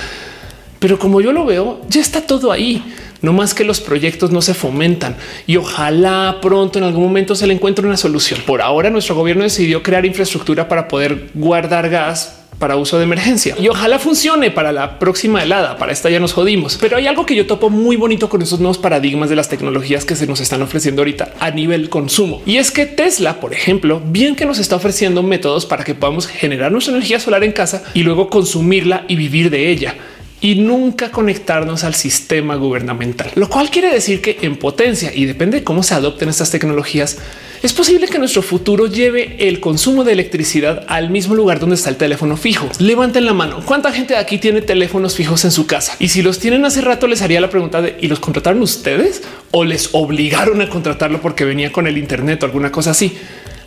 Pero 0.79 0.97
como 0.97 1.21
yo 1.21 1.31
lo 1.31 1.45
veo, 1.45 1.81
ya 1.87 2.01
está 2.01 2.21
todo 2.21 2.51
ahí. 2.51 2.83
No 3.21 3.33
más 3.33 3.53
que 3.53 3.63
los 3.63 3.81
proyectos 3.81 4.31
no 4.31 4.41
se 4.41 4.53
fomentan 4.53 5.15
y 5.47 5.57
ojalá 5.57 6.39
pronto 6.41 6.77
en 6.77 6.85
algún 6.85 7.03
momento 7.03 7.33
se 7.33 7.47
le 7.47 7.53
encuentre 7.53 7.85
una 7.85 7.97
solución. 7.97 8.39
Por 8.45 8.61
ahora 8.61 8.89
nuestro 8.89 9.15
gobierno 9.15 9.43
decidió 9.43 9.81
crear 9.81 10.05
infraestructura 10.05 10.67
para 10.67 10.87
poder 10.87 11.29
guardar 11.33 11.89
gas 11.89 12.44
para 12.59 12.75
uso 12.75 12.97
de 12.97 13.03
emergencia 13.03 13.55
y 13.59 13.67
ojalá 13.67 13.99
funcione 13.99 14.51
para 14.51 14.71
la 14.71 14.99
próxima 14.99 15.43
helada. 15.43 15.77
Para 15.77 15.91
esta 15.91 16.09
ya 16.09 16.19
nos 16.19 16.33
jodimos, 16.33 16.77
pero 16.79 16.97
hay 16.97 17.07
algo 17.07 17.25
que 17.25 17.35
yo 17.35 17.47
topo 17.47 17.69
muy 17.69 17.95
bonito 17.95 18.29
con 18.29 18.41
esos 18.41 18.59
nuevos 18.59 18.77
paradigmas 18.77 19.29
de 19.29 19.35
las 19.35 19.49
tecnologías 19.49 20.05
que 20.05 20.15
se 20.15 20.27
nos 20.27 20.39
están 20.39 20.61
ofreciendo 20.61 21.01
ahorita 21.01 21.33
a 21.39 21.51
nivel 21.51 21.89
consumo. 21.89 22.41
Y 22.45 22.57
es 22.57 22.71
que 22.71 22.85
Tesla, 22.85 23.39
por 23.39 23.53
ejemplo, 23.53 24.01
bien 24.05 24.35
que 24.35 24.45
nos 24.45 24.59
está 24.59 24.75
ofreciendo 24.75 25.23
métodos 25.23 25.65
para 25.65 25.83
que 25.83 25.95
podamos 25.95 26.27
generar 26.27 26.71
nuestra 26.71 26.93
energía 26.93 27.19
solar 27.19 27.43
en 27.43 27.51
casa 27.51 27.83
y 27.93 28.03
luego 28.03 28.29
consumirla 28.29 29.05
y 29.07 29.15
vivir 29.15 29.49
de 29.49 29.69
ella 29.69 29.95
y 30.45 30.53
nunca 30.53 31.09
conectarnos 31.09 31.83
al 31.83 31.95
sistema 31.95 32.53
gubernamental, 32.53 33.31
lo 33.33 33.49
cual 33.49 33.71
quiere 33.71 33.91
decir 33.91 34.21
que 34.21 34.37
en 34.43 34.57
potencia 34.57 35.11
y 35.11 35.25
depende 35.25 35.57
de 35.57 35.63
cómo 35.63 35.81
se 35.81 35.95
adopten 35.95 36.29
estas 36.29 36.51
tecnologías, 36.51 37.17
es 37.63 37.73
posible 37.73 38.07
que 38.07 38.19
nuestro 38.19 38.43
futuro 38.43 38.85
lleve 38.85 39.37
el 39.47 39.59
consumo 39.59 40.03
de 40.03 40.11
electricidad 40.11 40.85
al 40.87 41.09
mismo 41.09 41.33
lugar 41.33 41.59
donde 41.59 41.77
está 41.77 41.89
el 41.89 41.95
teléfono 41.95 42.37
fijo. 42.37 42.69
Levanten 42.77 43.25
la 43.25 43.33
mano. 43.33 43.63
¿Cuánta 43.65 43.91
gente 43.91 44.13
de 44.13 44.19
aquí 44.19 44.37
tiene 44.37 44.61
teléfonos 44.61 45.15
fijos 45.15 45.43
en 45.45 45.51
su 45.51 45.65
casa? 45.65 45.95
Y 45.97 46.09
si 46.09 46.21
los 46.21 46.37
tienen 46.37 46.63
hace 46.63 46.81
rato, 46.81 47.07
les 47.07 47.23
haría 47.23 47.41
la 47.41 47.49
pregunta 47.49 47.81
de 47.81 47.97
¿y 47.99 48.07
los 48.07 48.19
contrataron 48.19 48.61
ustedes 48.61 49.23
o 49.49 49.63
les 49.63 49.89
obligaron 49.93 50.61
a 50.61 50.69
contratarlo 50.69 51.21
porque 51.21 51.43
venía 51.43 51.71
con 51.71 51.87
el 51.87 51.97
Internet 51.97 52.43
o 52.43 52.45
alguna 52.45 52.71
cosa 52.71 52.91
así? 52.91 53.17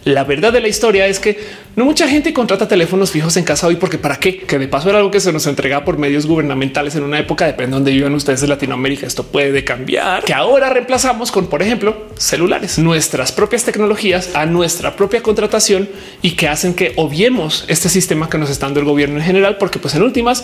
La 0.08 0.24
verdad 0.24 0.54
de 0.54 0.62
la 0.62 0.68
historia 0.68 1.06
es 1.06 1.18
que 1.18 1.38
no 1.76 1.84
mucha 1.84 2.08
gente 2.08 2.32
contrata 2.32 2.66
teléfonos 2.66 3.10
fijos 3.10 3.36
en 3.36 3.44
casa 3.44 3.66
hoy 3.66 3.76
porque 3.76 3.98
para 3.98 4.16
qué? 4.16 4.38
Que 4.38 4.58
de 4.58 4.66
paso 4.66 4.88
era 4.88 5.00
algo 5.00 5.10
que 5.10 5.20
se 5.20 5.34
nos 5.34 5.46
entregaba 5.46 5.84
por 5.84 5.98
medios 5.98 6.24
gubernamentales 6.24 6.96
en 6.96 7.02
una 7.02 7.18
época, 7.18 7.44
depende 7.44 7.72
de 7.72 7.74
donde 7.74 7.90
vivan 7.92 8.14
ustedes 8.14 8.42
en 8.42 8.48
Latinoamérica. 8.48 9.06
Esto 9.06 9.24
puede 9.24 9.64
cambiar, 9.64 10.24
que 10.24 10.32
ahora 10.32 10.70
reemplazamos 10.70 11.30
con, 11.30 11.48
por 11.48 11.60
ejemplo, 11.60 12.06
celulares, 12.16 12.78
nuestras 12.78 13.32
propias 13.32 13.64
tecnologías 13.64 14.34
a 14.34 14.46
nuestra 14.46 14.96
propia 14.96 15.22
contratación 15.22 15.90
y 16.22 16.30
que 16.36 16.48
hacen 16.48 16.72
que 16.72 16.94
obviemos 16.96 17.66
este 17.68 17.90
sistema 17.90 18.30
que 18.30 18.38
nos 18.38 18.48
está 18.48 18.64
dando 18.64 18.80
el 18.80 18.86
gobierno 18.86 19.18
en 19.18 19.24
general, 19.24 19.58
porque 19.58 19.78
pues 19.78 19.94
en 19.94 20.00
últimas 20.04 20.42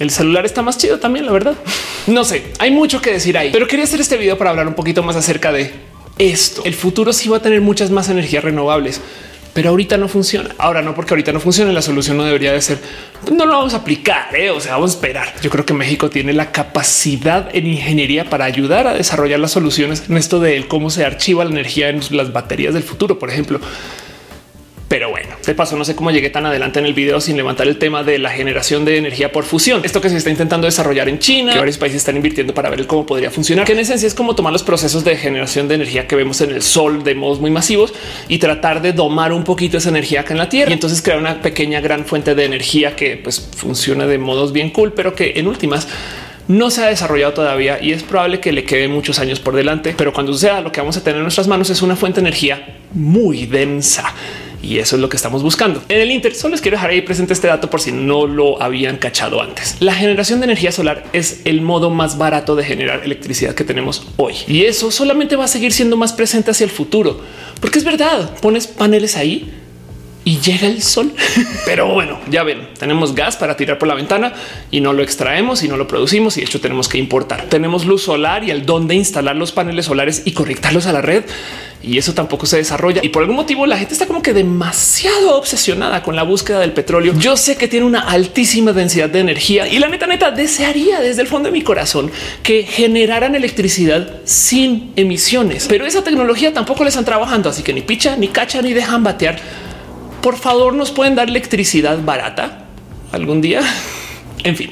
el 0.00 0.10
celular 0.10 0.44
está 0.44 0.62
más 0.62 0.76
chido 0.76 0.98
también, 0.98 1.24
la 1.24 1.30
verdad. 1.30 1.54
No 2.08 2.24
sé, 2.24 2.42
hay 2.58 2.72
mucho 2.72 3.00
que 3.00 3.12
decir 3.12 3.38
ahí, 3.38 3.50
pero 3.52 3.68
quería 3.68 3.84
hacer 3.84 4.00
este 4.00 4.16
video 4.16 4.36
para 4.36 4.50
hablar 4.50 4.66
un 4.66 4.74
poquito 4.74 5.04
más 5.04 5.14
acerca 5.14 5.52
de 5.52 5.70
esto. 6.18 6.62
El 6.64 6.74
futuro 6.74 7.12
sí 7.12 7.28
va 7.28 7.38
a 7.38 7.42
tener 7.42 7.60
muchas 7.60 7.90
más 7.90 8.08
energías 8.08 8.44
renovables, 8.44 9.00
pero 9.52 9.70
ahorita 9.70 9.96
no 9.96 10.08
funciona. 10.08 10.54
Ahora 10.58 10.82
no, 10.82 10.94
porque 10.94 11.14
ahorita 11.14 11.32
no 11.32 11.40
funciona. 11.40 11.72
La 11.72 11.82
solución 11.82 12.16
no 12.16 12.24
debería 12.24 12.52
de 12.52 12.60
ser 12.60 12.78
no 13.32 13.46
lo 13.46 13.52
vamos 13.52 13.74
a 13.74 13.78
aplicar. 13.78 14.34
¿eh? 14.34 14.50
O 14.50 14.60
sea, 14.60 14.72
vamos 14.72 14.92
a 14.92 14.94
esperar. 14.94 15.34
Yo 15.42 15.50
creo 15.50 15.64
que 15.64 15.74
México 15.74 16.10
tiene 16.10 16.32
la 16.32 16.52
capacidad 16.52 17.54
en 17.54 17.66
ingeniería 17.66 18.28
para 18.28 18.44
ayudar 18.44 18.86
a 18.86 18.94
desarrollar 18.94 19.40
las 19.40 19.52
soluciones 19.52 20.04
en 20.08 20.16
esto 20.16 20.40
de 20.40 20.66
cómo 20.68 20.90
se 20.90 21.04
archiva 21.04 21.44
la 21.44 21.50
energía 21.50 21.88
en 21.88 22.00
las 22.10 22.32
baterías 22.32 22.74
del 22.74 22.82
futuro, 22.82 23.18
por 23.18 23.30
ejemplo. 23.30 23.60
Pero 24.88 25.10
bueno, 25.10 25.30
de 25.44 25.54
paso, 25.54 25.76
no 25.76 25.84
sé 25.84 25.96
cómo 25.96 26.12
llegué 26.12 26.30
tan 26.30 26.46
adelante 26.46 26.78
en 26.78 26.86
el 26.86 26.94
video 26.94 27.20
sin 27.20 27.36
levantar 27.36 27.66
el 27.66 27.76
tema 27.76 28.04
de 28.04 28.20
la 28.20 28.30
generación 28.30 28.84
de 28.84 28.98
energía 28.98 29.32
por 29.32 29.44
fusión. 29.44 29.80
Esto 29.84 30.00
que 30.00 30.08
se 30.08 30.16
está 30.16 30.30
intentando 30.30 30.66
desarrollar 30.66 31.08
en 31.08 31.18
China, 31.18 31.52
que 31.52 31.58
varios 31.58 31.76
países 31.76 31.98
están 31.98 32.14
invirtiendo 32.14 32.54
para 32.54 32.70
ver 32.70 32.86
cómo 32.86 33.04
podría 33.04 33.32
funcionar, 33.32 33.66
que 33.66 33.72
en 33.72 33.80
esencia 33.80 34.06
es 34.06 34.14
como 34.14 34.36
tomar 34.36 34.52
los 34.52 34.62
procesos 34.62 35.02
de 35.02 35.16
generación 35.16 35.66
de 35.66 35.74
energía 35.74 36.06
que 36.06 36.14
vemos 36.14 36.40
en 36.40 36.50
el 36.50 36.62
sol 36.62 37.02
de 37.02 37.16
modos 37.16 37.40
muy 37.40 37.50
masivos 37.50 37.92
y 38.28 38.38
tratar 38.38 38.80
de 38.80 38.92
domar 38.92 39.32
un 39.32 39.42
poquito 39.42 39.76
esa 39.78 39.88
energía 39.88 40.20
acá 40.20 40.34
en 40.34 40.38
la 40.38 40.48
Tierra 40.48 40.70
y 40.70 40.74
entonces 40.74 41.02
crear 41.02 41.18
una 41.18 41.42
pequeña 41.42 41.80
gran 41.80 42.04
fuente 42.04 42.36
de 42.36 42.44
energía 42.44 42.94
que 42.94 43.16
pues 43.16 43.40
funciona 43.56 44.06
de 44.06 44.18
modos 44.18 44.52
bien 44.52 44.70
cool, 44.70 44.92
pero 44.92 45.16
que 45.16 45.32
en 45.34 45.48
últimas 45.48 45.88
no 46.46 46.70
se 46.70 46.84
ha 46.84 46.86
desarrollado 46.86 47.32
todavía 47.32 47.82
y 47.82 47.90
es 47.90 48.04
probable 48.04 48.38
que 48.38 48.52
le 48.52 48.62
quede 48.62 48.86
muchos 48.86 49.18
años 49.18 49.40
por 49.40 49.56
delante. 49.56 49.96
Pero 49.98 50.12
cuando 50.12 50.32
sea 50.34 50.60
lo 50.60 50.70
que 50.70 50.80
vamos 50.80 50.96
a 50.96 51.02
tener 51.02 51.16
en 51.16 51.22
nuestras 51.24 51.48
manos 51.48 51.70
es 51.70 51.82
una 51.82 51.96
fuente 51.96 52.20
de 52.20 52.28
energía 52.28 52.76
muy 52.94 53.46
densa 53.46 54.14
y 54.66 54.80
eso 54.80 54.96
es 54.96 55.02
lo 55.02 55.08
que 55.08 55.16
estamos 55.16 55.42
buscando. 55.42 55.82
En 55.88 56.00
el 56.00 56.10
Inter 56.10 56.34
solo 56.34 56.52
les 56.52 56.60
quiero 56.60 56.76
dejar 56.76 56.90
ahí 56.90 57.02
presente 57.02 57.32
este 57.32 57.46
dato 57.46 57.70
por 57.70 57.80
si 57.80 57.92
no 57.92 58.26
lo 58.26 58.60
habían 58.60 58.96
cachado 58.96 59.40
antes. 59.40 59.76
La 59.80 59.94
generación 59.94 60.40
de 60.40 60.46
energía 60.46 60.72
solar 60.72 61.04
es 61.12 61.42
el 61.44 61.60
modo 61.60 61.90
más 61.90 62.18
barato 62.18 62.56
de 62.56 62.64
generar 62.64 63.04
electricidad 63.04 63.54
que 63.54 63.64
tenemos 63.64 64.06
hoy. 64.16 64.34
Y 64.48 64.64
eso 64.64 64.90
solamente 64.90 65.36
va 65.36 65.44
a 65.44 65.48
seguir 65.48 65.72
siendo 65.72 65.96
más 65.96 66.12
presente 66.12 66.50
hacia 66.50 66.64
el 66.64 66.70
futuro. 66.70 67.20
Porque 67.60 67.78
es 67.78 67.84
verdad, 67.84 68.38
pones 68.40 68.66
paneles 68.66 69.16
ahí 69.16 69.52
y 70.26 70.40
llega 70.40 70.66
el 70.66 70.82
sol. 70.82 71.12
Pero 71.64 71.86
bueno, 71.86 72.18
ya 72.28 72.42
ven, 72.42 72.68
tenemos 72.78 73.14
gas 73.14 73.36
para 73.36 73.56
tirar 73.56 73.78
por 73.78 73.86
la 73.86 73.94
ventana 73.94 74.34
y 74.72 74.80
no 74.80 74.92
lo 74.92 75.04
extraemos 75.04 75.62
y 75.62 75.68
no 75.68 75.76
lo 75.76 75.86
producimos 75.86 76.36
y 76.36 76.40
de 76.40 76.46
hecho 76.46 76.60
tenemos 76.60 76.88
que 76.88 76.98
importar. 76.98 77.44
Tenemos 77.44 77.86
luz 77.86 78.02
solar 78.02 78.42
y 78.42 78.50
el 78.50 78.66
dónde 78.66 78.96
instalar 78.96 79.36
los 79.36 79.52
paneles 79.52 79.86
solares 79.86 80.22
y 80.24 80.32
conectarlos 80.32 80.86
a 80.86 80.92
la 80.92 81.00
red 81.00 81.24
y 81.86 81.98
eso 81.98 82.12
tampoco 82.14 82.46
se 82.46 82.56
desarrolla. 82.56 83.00
Y 83.04 83.10
por 83.10 83.22
algún 83.22 83.36
motivo 83.36 83.64
la 83.66 83.78
gente 83.78 83.94
está 83.94 84.06
como 84.06 84.22
que 84.22 84.32
demasiado 84.32 85.36
obsesionada 85.36 86.02
con 86.02 86.16
la 86.16 86.24
búsqueda 86.24 86.60
del 86.60 86.72
petróleo. 86.72 87.14
Yo 87.18 87.36
sé 87.36 87.56
que 87.56 87.68
tiene 87.68 87.86
una 87.86 88.00
altísima 88.00 88.72
densidad 88.72 89.08
de 89.08 89.20
energía 89.20 89.68
y 89.68 89.78
la 89.78 89.88
neta 89.88 90.06
neta 90.06 90.30
desearía 90.30 91.00
desde 91.00 91.22
el 91.22 91.28
fondo 91.28 91.48
de 91.48 91.52
mi 91.52 91.62
corazón 91.62 92.10
que 92.42 92.64
generaran 92.64 93.34
electricidad 93.34 94.20
sin 94.24 94.92
emisiones, 94.96 95.66
pero 95.68 95.86
esa 95.86 96.02
tecnología 96.02 96.52
tampoco 96.52 96.82
le 96.82 96.90
están 96.90 97.04
trabajando, 97.04 97.50
así 97.50 97.62
que 97.62 97.72
ni 97.72 97.82
picha, 97.82 98.16
ni 98.16 98.28
cacha, 98.28 98.60
ni 98.62 98.72
dejan 98.72 99.04
batear 99.04 99.40
por 100.26 100.38
favor 100.38 100.74
nos 100.74 100.90
pueden 100.90 101.14
dar 101.14 101.28
electricidad 101.28 101.98
barata. 102.02 102.64
algún 103.12 103.40
día. 103.40 103.60
En 104.42 104.54
fin, 104.54 104.70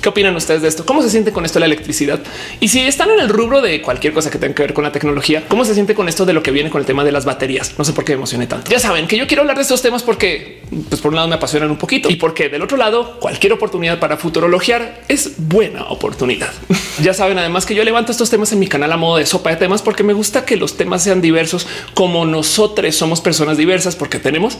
¿Qué 0.00 0.08
opinan 0.08 0.36
ustedes 0.36 0.62
de 0.62 0.68
esto? 0.68 0.86
¿Cómo 0.86 1.02
se 1.02 1.10
siente 1.10 1.32
con 1.32 1.44
esto 1.44 1.58
la 1.58 1.66
electricidad? 1.66 2.20
Y 2.60 2.68
si 2.68 2.80
están 2.80 3.10
en 3.10 3.20
el 3.20 3.28
rubro 3.28 3.60
de 3.60 3.82
cualquier 3.82 4.12
cosa 4.12 4.30
que 4.30 4.38
tenga 4.38 4.54
que 4.54 4.62
ver 4.62 4.74
con 4.74 4.84
la 4.84 4.92
tecnología, 4.92 5.44
¿cómo 5.48 5.64
se 5.64 5.74
siente 5.74 5.94
con 5.94 6.08
esto 6.08 6.24
de 6.24 6.32
lo 6.32 6.42
que 6.42 6.50
viene 6.50 6.70
con 6.70 6.80
el 6.80 6.86
tema 6.86 7.04
de 7.04 7.12
las 7.12 7.24
baterías? 7.24 7.74
No 7.78 7.84
sé 7.84 7.92
por 7.92 8.04
qué 8.04 8.12
me 8.12 8.18
emocioné 8.18 8.46
tanto. 8.46 8.70
Ya 8.70 8.78
saben 8.78 9.06
que 9.06 9.16
yo 9.16 9.26
quiero 9.26 9.42
hablar 9.42 9.56
de 9.56 9.62
estos 9.62 9.82
temas 9.82 10.02
porque, 10.02 10.62
pues 10.88 11.00
por 11.00 11.10
un 11.10 11.16
lado 11.16 11.28
me 11.28 11.34
apasionan 11.34 11.70
un 11.70 11.78
poquito 11.78 12.10
y 12.10 12.16
porque 12.16 12.48
del 12.48 12.62
otro 12.62 12.76
lado, 12.76 13.18
cualquier 13.18 13.52
oportunidad 13.52 13.98
para 13.98 14.16
futurologiar 14.16 15.02
es 15.08 15.32
buena 15.38 15.84
oportunidad. 15.88 16.52
ya 17.02 17.14
saben 17.14 17.38
además 17.38 17.66
que 17.66 17.74
yo 17.74 17.82
levanto 17.82 18.12
estos 18.12 18.30
temas 18.30 18.52
en 18.52 18.58
mi 18.58 18.68
canal 18.68 18.92
a 18.92 18.96
modo 18.96 19.16
de 19.16 19.26
sopa 19.26 19.50
de 19.50 19.56
temas 19.56 19.82
porque 19.82 20.02
me 20.02 20.12
gusta 20.12 20.44
que 20.44 20.56
los 20.56 20.76
temas 20.76 21.02
sean 21.02 21.20
diversos 21.20 21.66
como 21.94 22.24
nosotros 22.24 22.76
somos 22.94 23.20
personas 23.20 23.56
diversas 23.56 23.96
porque 23.96 24.18
tenemos 24.18 24.58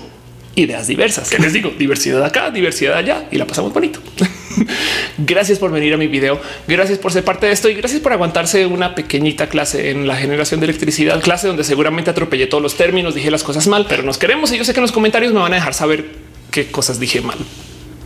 ideas 0.55 0.87
diversas. 0.87 1.31
Que 1.31 1.39
les 1.39 1.53
digo? 1.53 1.71
Diversidad 1.79 2.25
acá, 2.25 2.51
diversidad 2.51 2.97
allá 2.97 3.29
y 3.31 3.37
la 3.37 3.47
pasamos 3.47 3.73
bonito. 3.73 4.01
gracias 5.19 5.59
por 5.59 5.71
venir 5.71 5.95
a 5.95 5.97
mi 5.97 6.07
video. 6.07 6.41
Gracias 6.67 6.99
por 6.99 7.13
ser 7.13 7.25
parte 7.25 7.47
de 7.47 7.53
esto 7.53 7.69
y 7.69 7.75
gracias 7.75 8.01
por 8.01 8.13
aguantarse 8.13 8.67
una 8.67 8.95
pequeñita 8.95 9.49
clase 9.49 9.91
en 9.91 10.07
la 10.07 10.17
generación 10.17 10.61
de 10.61 10.67
electricidad, 10.67 11.21
clase 11.21 11.49
donde 11.49 11.65
seguramente 11.65 12.11
atropellé 12.11 12.47
todos 12.47 12.63
los 12.63 12.77
términos, 12.77 13.15
dije 13.15 13.31
las 13.31 13.43
cosas 13.43 13.67
mal, 13.67 13.87
pero 13.89 14.03
nos 14.03 14.19
queremos 14.19 14.53
y 14.53 14.59
yo 14.59 14.65
sé 14.65 14.73
que 14.73 14.81
en 14.81 14.83
los 14.83 14.93
comentarios 14.93 15.33
me 15.33 15.41
van 15.41 15.53
a 15.53 15.57
dejar 15.57 15.75
saber 15.75 16.07
qué 16.51 16.67
cosas 16.67 17.01
dije 17.01 17.21
mal, 17.21 17.39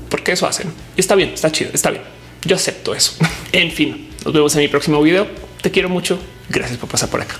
porque 0.08 0.32
eso 0.32 0.46
hacen. 0.46 0.72
Está 0.96 1.14
bien, 1.14 1.30
está 1.34 1.52
chido, 1.52 1.70
está 1.72 1.90
bien. 1.90 2.02
Yo 2.44 2.56
acepto 2.56 2.94
eso. 2.94 3.12
en 3.52 3.70
fin, 3.70 4.08
nos 4.24 4.32
vemos 4.32 4.54
en 4.54 4.62
mi 4.62 4.68
próximo 4.68 5.02
video. 5.02 5.26
Te 5.60 5.70
quiero 5.70 5.88
mucho. 5.88 6.18
Gracias 6.48 6.78
por 6.78 6.88
pasar 6.88 7.08
por 7.08 7.20
acá. 7.20 7.36